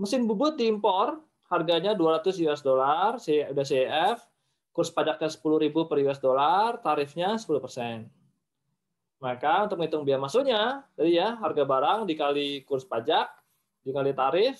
[0.00, 1.20] mesin bubut diimpor,
[1.52, 4.24] harganya 200 US dollar, udah CEF,
[4.72, 8.08] kurs pajaknya 10.000 per US dollar, tarifnya 10%.
[9.18, 13.28] Maka untuk menghitung biaya masuknya, jadi ya harga barang dikali kurs pajak,
[13.82, 14.56] dikali tarif,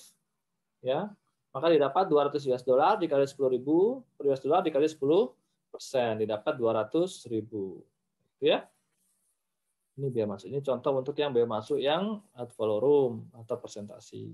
[0.83, 1.09] ya
[1.49, 3.65] maka didapat 200 US dollar dikali 10.000
[4.15, 4.99] per US dollar dikali 10
[5.69, 7.79] persen, didapat 200 ribu
[8.41, 8.65] ya.
[9.99, 10.47] Ini biaya masuk.
[10.47, 14.31] Ini contoh untuk yang biaya masuk yang ad valorem atau presentasi.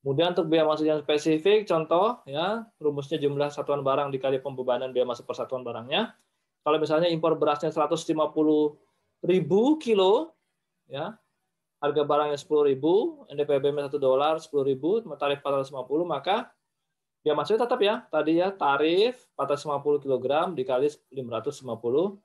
[0.00, 5.04] Kemudian untuk biaya masuk yang spesifik, contoh ya rumusnya jumlah satuan barang dikali pembebanan biaya
[5.04, 6.16] masuk persatuan barangnya.
[6.64, 8.16] Kalau misalnya impor berasnya 150
[9.26, 10.32] ribu kilo,
[10.88, 11.18] ya
[11.80, 16.52] harga barangnya 10 ribu, NDPB-nya 1 dolar 10 ribu, tarif 450, maka
[17.20, 22.16] biaya masuknya tetap ya, tadi ya tarif 450 kg dikali 550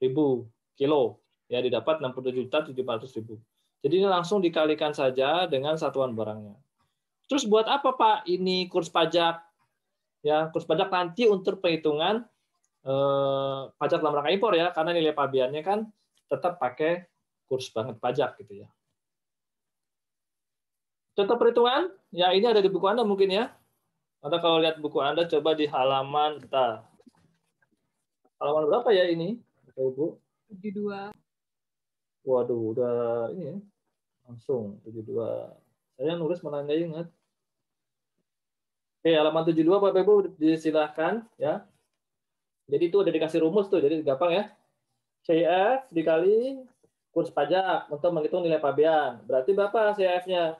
[0.00, 3.40] ribu kilo ya didapat 67 juta 700 ribu.
[3.78, 6.56] Jadi ini langsung dikalikan saja dengan satuan barangnya.
[7.28, 9.38] Terus buat apa Pak ini kurs pajak?
[10.24, 12.24] Ya kurs pajak nanti untuk perhitungan
[12.82, 15.78] eh, pajak dalam rangka impor ya, karena nilai pabiannya kan
[16.26, 17.06] tetap pakai
[17.48, 18.68] kurs banget pajak gitu ya.
[21.16, 23.50] Contoh perhitungan, ya ini ada di buku Anda mungkin ya.
[24.18, 26.82] Anda kalau lihat buku Anda coba di halaman, kita
[28.42, 29.38] halaman berapa ya ini?
[29.70, 30.06] Bapak Ibu?
[30.58, 31.14] 72.
[32.26, 33.56] Waduh, udah ini ya.
[34.26, 35.14] Langsung 72.
[35.94, 37.06] Saya nulis malah nggak ingat.
[38.98, 41.62] Oke, halaman 72 Bapak Ibu disilahkan ya.
[42.68, 44.44] Jadi itu udah dikasih rumus tuh, jadi gampang ya.
[45.24, 46.58] CIF dikali
[47.14, 49.22] kurs pajak untuk menghitung nilai pabean.
[49.24, 50.58] Berarti berapa CIF-nya?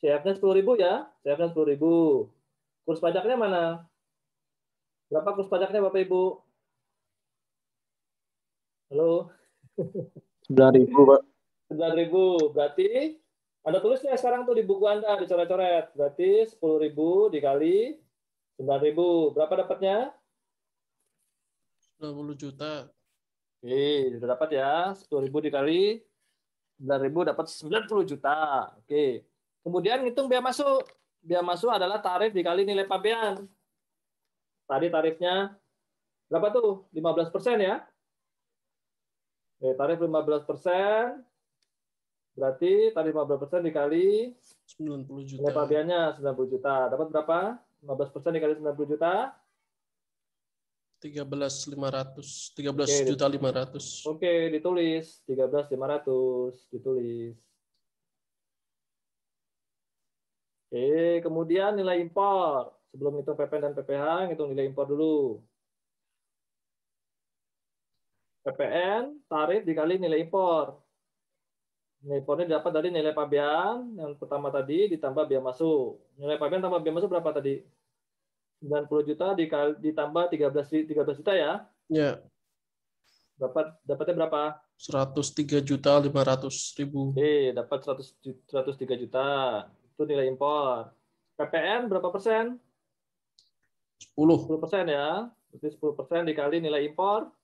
[0.00, 1.06] CIF-nya 10.000 ya.
[1.22, 2.37] CIF-nya 10.000.
[2.88, 3.84] Kurs pajaknya mana?
[5.12, 6.40] Berapa kurs pajaknya Bapak Ibu?
[8.88, 9.28] Halo.
[10.48, 11.20] Sembilan ribu, Pak.
[11.68, 12.24] Sembilan ribu.
[12.48, 12.88] Berarti
[13.68, 15.92] Anda tulisnya sekarang tuh di buku Anda dicoret-coret.
[15.92, 17.92] Berarti sepuluh ribu dikali
[18.56, 19.36] sembilan ribu.
[19.36, 20.08] Berapa dapatnya?
[22.00, 22.88] 20 juta.
[23.60, 24.96] Oke, sudah dapat ya.
[24.96, 26.00] Sepuluh ribu dikali
[26.80, 28.72] sembilan ribu dapat 90 juta.
[28.80, 29.28] Oke.
[29.60, 30.88] Kemudian hitung biaya masuk.
[31.28, 33.44] Biaya masuk adalah tarif dikali nilai pabean.
[34.64, 35.52] Tadi tarifnya
[36.32, 36.88] berapa tuh?
[36.96, 37.84] 15 persen ya.
[39.60, 41.20] Oke, tarif 15 persen
[42.38, 44.30] Berarti tarif 15% dikali
[44.78, 45.42] 90 juta.
[45.42, 46.74] nilai pabeannya 90 juta.
[46.86, 47.38] Dapat berapa?
[47.82, 49.12] 15% dikali 90 juta.
[51.02, 52.56] 13.500.
[52.56, 52.94] 13 Oke.
[53.10, 54.06] juta 500.
[54.06, 57.34] Oke, ditulis 13.500, ditulis.
[60.68, 62.76] Oke, kemudian nilai impor.
[62.92, 65.40] Sebelum itu PPN dan PPH, ngitung nilai impor dulu.
[68.44, 70.76] PPN tarif dikali nilai impor.
[72.04, 76.04] Nilai impornya dapat dari nilai pabean yang pertama tadi ditambah biaya masuk.
[76.20, 77.64] Nilai pabean tambah biaya masuk berapa tadi?
[78.60, 81.52] 90 juta dikali, ditambah 13 ri- 13 juta ya.
[81.88, 82.20] Ya,
[83.40, 84.42] Dapat dapatnya berapa?
[84.76, 87.16] 103 juta 500 ribu.
[87.16, 89.26] Oke, dapat 100 ju- 103 juta.
[89.98, 90.94] Itu nilai impor.
[91.34, 92.54] PPN berapa persen?
[94.14, 94.46] 10.
[94.46, 95.26] 10 persen ya.
[95.50, 97.34] Berarti 10 persen dikali nilai impor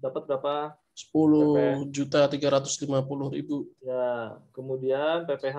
[0.00, 0.74] dapat berapa?
[0.96, 3.70] 10 juta 350 ribu.
[3.80, 5.58] Ya, kemudian PPH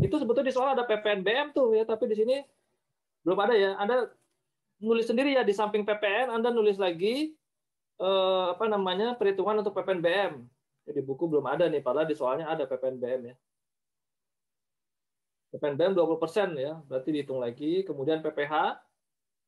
[0.00, 2.36] itu sebetulnya di soal ada PPNBM tuh ya, tapi di sini
[3.26, 3.76] belum ada ya.
[3.76, 4.08] Anda
[4.80, 7.36] nulis sendiri ya di samping PPN, Anda nulis lagi
[8.00, 10.40] eh, apa namanya perhitungan untuk PPNBM.
[10.88, 13.36] Jadi buku belum ada nih, padahal di soalnya ada PPNBM ya.
[15.52, 17.84] PPNBM 20% ya, berarti dihitung lagi.
[17.88, 18.54] Kemudian PPH,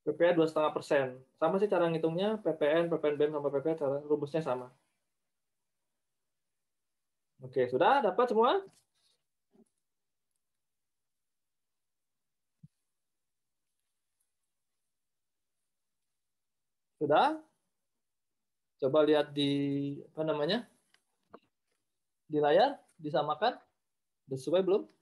[0.04, 1.06] PPH 2,5 persen.
[1.40, 4.68] Sama sih cara ngitungnya, PPN, PPNBM sama PPH, cara rumusnya sama.
[7.44, 8.50] Oke, sudah dapat semua?
[17.00, 17.36] Sudah?
[18.80, 19.50] Coba lihat di
[20.12, 20.58] apa namanya?
[22.28, 23.56] Di layar, disamakan.
[24.24, 24.93] Sudah sesuai belum?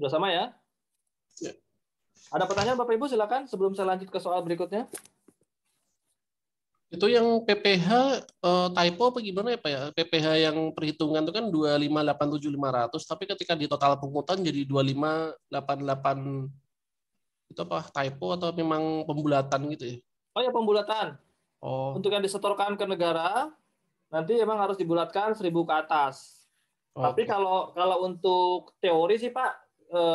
[0.00, 0.48] Sudah sama ya?
[1.44, 1.52] Ya.
[2.32, 4.88] Ada pertanyaan Bapak Ibu silakan sebelum saya lanjut ke soal berikutnya.
[6.88, 7.88] Itu yang PPH
[8.24, 9.92] eh, typo apa gimana ya Pak ya?
[9.92, 17.84] PPH yang perhitungan itu kan 2587500 tapi ketika di total pungutan jadi 2588 itu apa
[17.92, 20.00] typo atau memang pembulatan gitu ya?
[20.32, 21.20] Oh ya pembulatan.
[21.60, 23.52] Oh, Untuk yang disetorkan ke negara
[24.08, 26.48] nanti emang harus dibulatkan 1000 ke atas.
[26.96, 27.28] Tapi oke.
[27.28, 29.69] kalau kalau untuk teori sih Pak,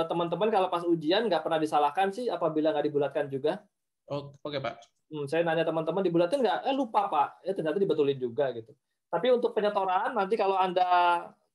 [0.07, 3.59] teman-teman kalau pas ujian nggak pernah disalahkan sih apabila nggak dibulatkan juga.
[4.07, 4.76] Oh, oke Pak.
[5.11, 6.65] Hmm, saya nanya teman-teman dibulatin nggak?
[6.65, 7.45] Eh lupa Pak.
[7.45, 8.73] Ya ternyata dibetulin juga gitu.
[9.09, 10.88] Tapi untuk penyetoran nanti kalau Anda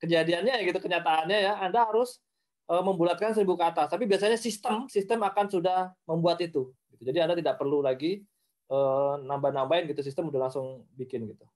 [0.01, 2.23] kejadiannya ya gitu kenyataannya ya Anda harus
[2.71, 3.89] eh, membulatkan 1000 ke atas.
[3.91, 6.71] Tapi biasanya sistem sistem akan sudah membuat itu.
[6.95, 7.03] Gitu.
[7.11, 8.23] Jadi Anda tidak perlu lagi
[8.71, 11.47] eh, nambah-nambahin gitu sistem udah langsung bikin gitu.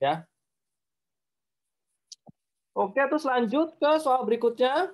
[0.00, 0.28] Ya.
[2.70, 4.88] Oke, terus lanjut ke soal berikutnya.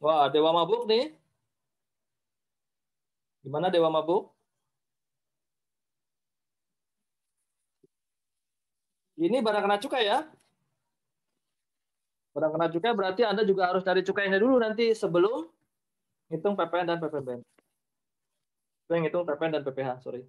[0.00, 1.10] Wah, Dewa Mabuk nih.
[3.42, 4.30] Gimana Dewa Mabuk?
[9.18, 10.18] Ini barang kena cukai ya.
[12.34, 15.50] Barang kena cukai berarti Anda juga harus cari cukainya dulu nanti sebelum
[16.30, 17.40] hitung PPN dan PPBN.
[18.86, 20.22] Saya ngitung PPN dan PPH, sorry.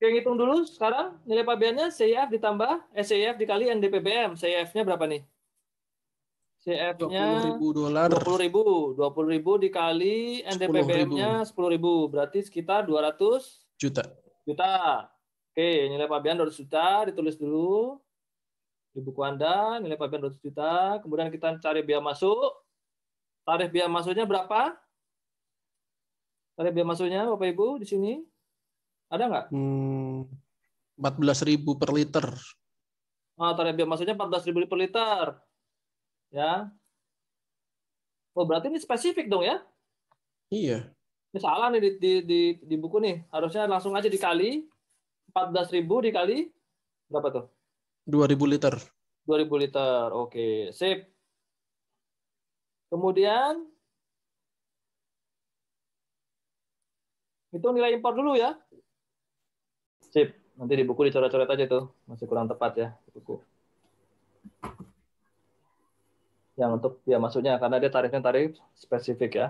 [0.00, 4.34] Oke, ngitung dulu sekarang nilai pabeannya CIF ditambah eh, CIF dikali NDPBM.
[4.34, 5.22] CIF-nya berapa nih?
[6.62, 8.08] CIF-nya 20.000 dolar.
[8.22, 8.94] 20.000.
[8.94, 11.58] 20.000 dikali NDPBM-nya 10.000.
[12.06, 13.18] Berarti sekitar 200
[13.74, 14.06] juta.
[14.46, 15.10] juta.
[15.52, 17.98] Oke, nilai pabean 200 juta ditulis dulu
[18.94, 21.02] di buku Anda, nilai pabean 200 juta.
[21.02, 22.62] Kemudian kita cari biaya masuk.
[23.42, 24.78] Tarif biaya masuknya berapa?
[26.54, 28.12] Tarif biaya masuknya Bapak Ibu di sini?
[29.10, 29.46] Ada nggak?
[29.50, 30.30] Hmm,
[30.94, 32.26] 14.000 per liter.
[33.34, 35.26] Ah, tarif biaya masuknya 14.000 per liter.
[36.32, 36.72] Ya.
[38.32, 39.60] Oh, berarti ini spesifik dong ya?
[40.48, 40.88] Iya.
[41.32, 43.28] Ini salah nih di, di, di, di buku nih.
[43.28, 44.64] Harusnya langsung aja dikali
[45.32, 46.48] 14.000 dikali
[47.12, 47.44] berapa tuh?
[48.08, 48.74] 2.000 liter.
[49.28, 50.04] 2000 liter.
[50.16, 51.04] Oke, sip.
[52.88, 53.68] Kemudian
[57.52, 58.56] itu nilai impor dulu ya.
[60.08, 60.32] Sip.
[60.56, 61.92] Nanti di buku dicoret-coret aja tuh.
[62.08, 63.51] Masih kurang tepat ya di buku.
[66.56, 69.48] Yang untuk dia masuknya karena dia tarifnya tarif spesifik ya.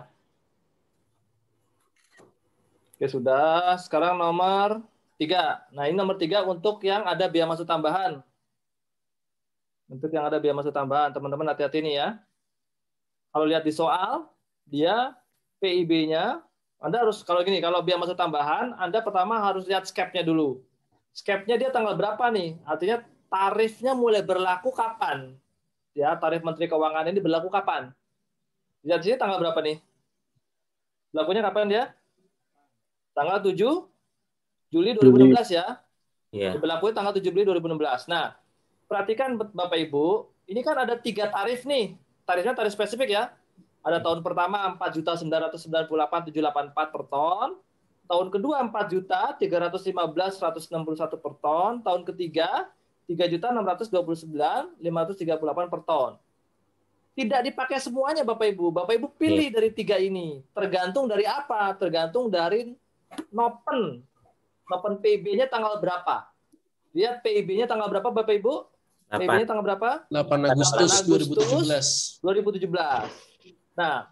[2.94, 3.74] Oke, sudah.
[3.82, 4.78] Sekarang nomor
[5.18, 5.66] tiga.
[5.74, 8.22] Nah, ini nomor tiga untuk yang ada biaya masuk tambahan.
[9.90, 12.08] Untuk yang ada biaya masuk tambahan, teman-teman hati-hati nih ya.
[13.34, 14.30] Kalau lihat di soal,
[14.62, 15.18] dia
[15.58, 16.38] PIB-nya
[16.78, 20.62] Anda harus kalau gini, kalau biaya masuk tambahan, Anda pertama harus lihat skep-nya dulu.
[21.10, 22.58] Skep-nya dia tanggal berapa nih?
[22.62, 25.41] Artinya tarifnya mulai berlaku kapan?
[25.92, 27.92] Ya, tarif Menteri Keuangan ini berlaku kapan?
[28.82, 29.78] Lihat sini tanggal berapa nih?
[31.12, 31.92] Berlakunya kapan dia?
[33.12, 33.52] Tanggal 7
[34.72, 35.84] Juli 2016 ya.
[36.32, 36.56] Iya.
[36.56, 38.08] Berlakunya tanggal 7 Juli 2016.
[38.08, 38.32] Nah,
[38.88, 42.00] perhatikan Bapak Ibu, ini kan ada tiga tarif nih.
[42.24, 43.28] Tarifnya tarif spesifik ya.
[43.84, 46.32] Ada tahun pertama 4.998.784
[46.72, 47.60] per ton.
[48.08, 51.84] Tahun kedua 4.315.161 per ton.
[51.84, 52.72] Tahun ketiga
[53.16, 56.16] 3.629.538 per ton.
[57.12, 58.72] Tidak dipakai semuanya Bapak Ibu.
[58.72, 60.40] Bapak Ibu pilih dari tiga ini.
[60.56, 61.76] Tergantung dari apa?
[61.76, 62.72] Tergantung dari
[63.28, 64.00] nopen.
[64.64, 66.32] Nopen PIB-nya tanggal berapa?
[66.96, 68.64] Lihat PIB-nya tanggal berapa Bapak Ibu?
[69.12, 70.08] PIB-nya tanggal berapa?
[70.08, 72.64] 8 Agustus 8 Agustus 2017.
[72.64, 73.76] 2017.
[73.76, 74.08] Nah,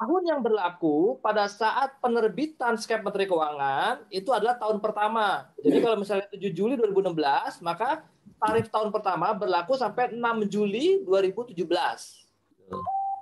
[0.00, 5.50] tahun yang berlaku pada saat penerbitan skep Menteri Keuangan itu adalah tahun pertama.
[5.60, 8.06] Jadi kalau misalnya 7 Juli 2016, maka
[8.40, 12.26] tarif tahun pertama berlaku sampai 6 Juli 2017.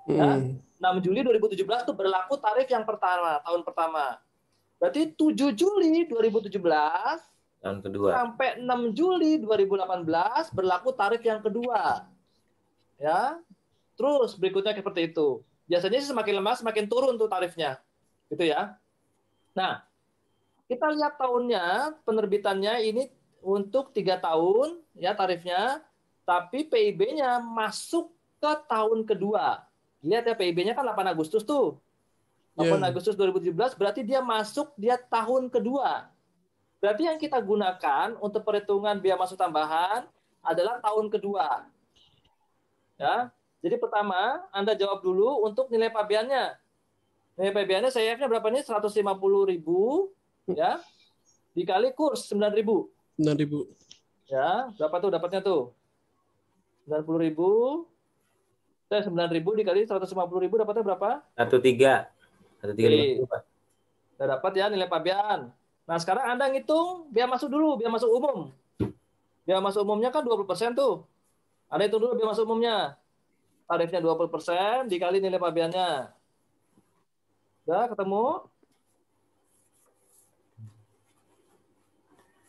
[0.08, 0.56] Ya, Hmm.
[0.78, 4.16] 6 Juli 2017 itu berlaku tarif yang pertama, tahun pertama.
[4.78, 7.18] Berarti 7 Juli 2017
[7.58, 8.14] Tahun kedua.
[8.14, 12.06] sampai 6 Juli 2018 berlaku tarif yang kedua.
[12.96, 13.42] Ya.
[13.98, 15.42] Terus berikutnya seperti itu.
[15.66, 17.82] Biasanya sih semakin lemah semakin turun tuh tarifnya.
[18.30, 18.78] Gitu ya.
[19.52, 19.82] Nah,
[20.70, 23.10] kita lihat tahunnya penerbitannya ini
[23.42, 25.82] untuk tiga tahun ya tarifnya,
[26.26, 29.64] tapi PIB-nya masuk ke tahun kedua.
[30.04, 31.80] Lihat ya PIB-nya kan 8 Agustus tuh.
[32.58, 32.90] 8 Iya.
[32.90, 36.10] Agustus 2017 berarti dia masuk dia tahun kedua.
[36.78, 40.06] Berarti yang kita gunakan untuk perhitungan biaya masuk tambahan
[40.42, 41.66] adalah tahun kedua.
[42.98, 43.30] Ya.
[43.58, 46.54] Jadi pertama, Anda jawab dulu untuk nilai pabeannya.
[47.34, 48.62] Nilai pabeannya CIF-nya berapa nih?
[48.62, 50.78] 150.000 ya.
[51.54, 52.97] Dikali kurs 9.000.
[53.18, 53.66] 9.000.
[54.30, 55.62] Ya, berapa tuh dapatnya tuh?
[56.86, 57.84] 90.000
[58.88, 61.20] Eh, 9.000 dikali 150.000 dapatnya berapa?
[61.36, 62.08] Satu tiga.
[62.56, 63.42] Satu tiga lima puluh, Pak.
[64.16, 65.52] Udah dapat ya nilai pabean.
[65.84, 68.38] Nah, sekarang Anda ngitung biaya masuk dulu, biaya masuk umum.
[69.44, 71.04] Biaya masuk umumnya kan 20% tuh.
[71.68, 72.96] Anda hitung dulu biaya masuk umumnya.
[73.68, 76.08] Tarifnya 20% dikali nilai pabeannya.
[77.68, 78.48] Udah ketemu?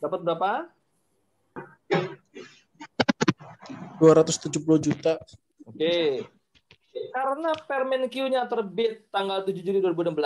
[0.00, 0.50] Dapat berapa?
[4.00, 5.20] 270 juta.
[5.68, 6.24] Oke.
[6.90, 10.16] Karena Permen Q-nya terbit tanggal 7 Juli 2016,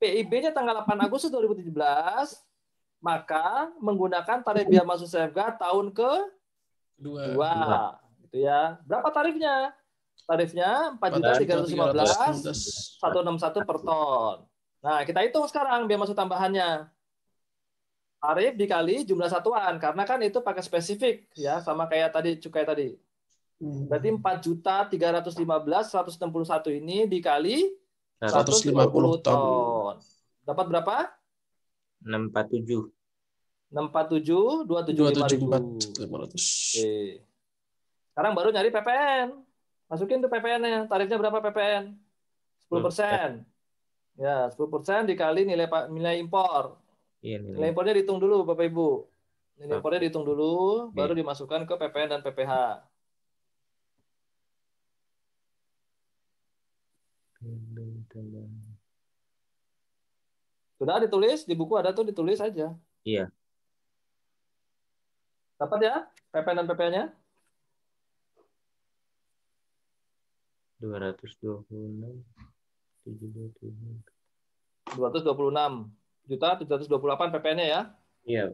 [0.00, 1.70] PIB-nya tanggal 8 Agustus 2017,
[3.04, 6.24] maka menggunakan tarif biaya masuk CFG tahun Dua.
[6.96, 7.52] kedua.
[8.24, 8.80] Gitu ya.
[8.88, 9.76] Berapa tarifnya?
[10.24, 14.48] Tarifnya 4.315 161 per ton.
[14.80, 16.88] Nah, kita hitung sekarang biaya masuk tambahannya.
[18.24, 22.96] Tarif dikali jumlah satuan karena kan itu pakai spesifik ya sama kayak tadi cukai tadi.
[23.60, 23.84] Hmm.
[23.84, 27.68] Berarti 4 juta 315 161 ini dikali
[28.24, 29.20] 150 150 ton.
[29.20, 29.96] ton.
[30.40, 30.96] Dapat berapa?
[32.00, 32.88] Enam empat tujuh.
[33.68, 35.46] 647 275 274 ribu.
[35.52, 36.80] 500.
[36.80, 36.92] Oke.
[38.14, 39.28] Sekarang baru nyari PPN.
[39.90, 40.86] Masukin tuh PPN-nya.
[40.88, 41.92] Tarifnya berapa PPN?
[42.72, 43.28] 10 persen.
[44.16, 46.78] Ya, 10 persen dikali nilai nilai impor.
[47.24, 48.88] Iya Nilai impornya dihitung dulu, Bapak Ibu.
[49.56, 49.80] Nilai Oke.
[49.80, 52.52] impornya dihitung dulu, baru dimasukkan ke PPN dan PPH.
[60.76, 62.76] Sudah ditulis di buku ada tuh ditulis aja.
[63.08, 63.32] Iya.
[65.56, 65.96] Dapat ya
[66.28, 67.04] PPN dan PPH-nya?
[76.24, 77.28] Dua ratus dua puluh enam.
[77.28, 77.28] Tujuh dua tujuh.
[77.28, 77.80] 226 juta 728 PPN-nya ya.
[78.24, 78.44] Iya.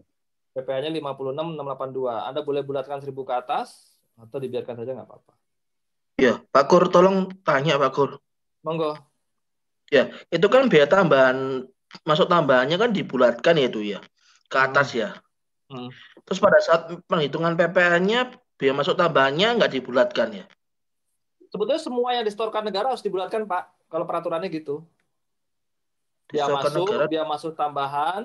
[0.59, 2.27] PPH-nya 56682.
[2.27, 5.33] Anda boleh bulatkan 1000 ke atas atau dibiarkan saja nggak apa-apa.
[6.18, 8.11] Ya, Pak Kur, tolong tanya Pak Kur.
[8.66, 8.99] Monggo.
[10.29, 11.64] Itu kan biaya tambahan,
[12.03, 13.99] masuk tambahannya kan dibulatkan ya itu ya,
[14.51, 15.16] ke atas ya.
[15.71, 15.89] Hmm.
[16.27, 20.45] Terus pada saat penghitungan PPN-nya, biaya masuk tambahannya nggak dibulatkan ya.
[21.51, 23.91] Sebetulnya semua yang distorkan negara harus dibulatkan, Pak.
[23.91, 24.87] Kalau peraturannya gitu.
[26.31, 27.05] Biaya Distorkan masuk, negara.
[27.11, 28.22] biaya masuk tambahan,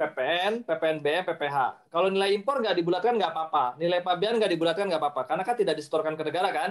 [0.00, 1.56] PPN, PPNB, PPH.
[1.92, 3.64] Kalau nilai impor nggak dibulatkan nggak apa-apa.
[3.78, 5.22] Nilai pabean nggak dibulatkan nggak apa-apa.
[5.28, 6.70] Karena kan tidak distorkan ke negara kan.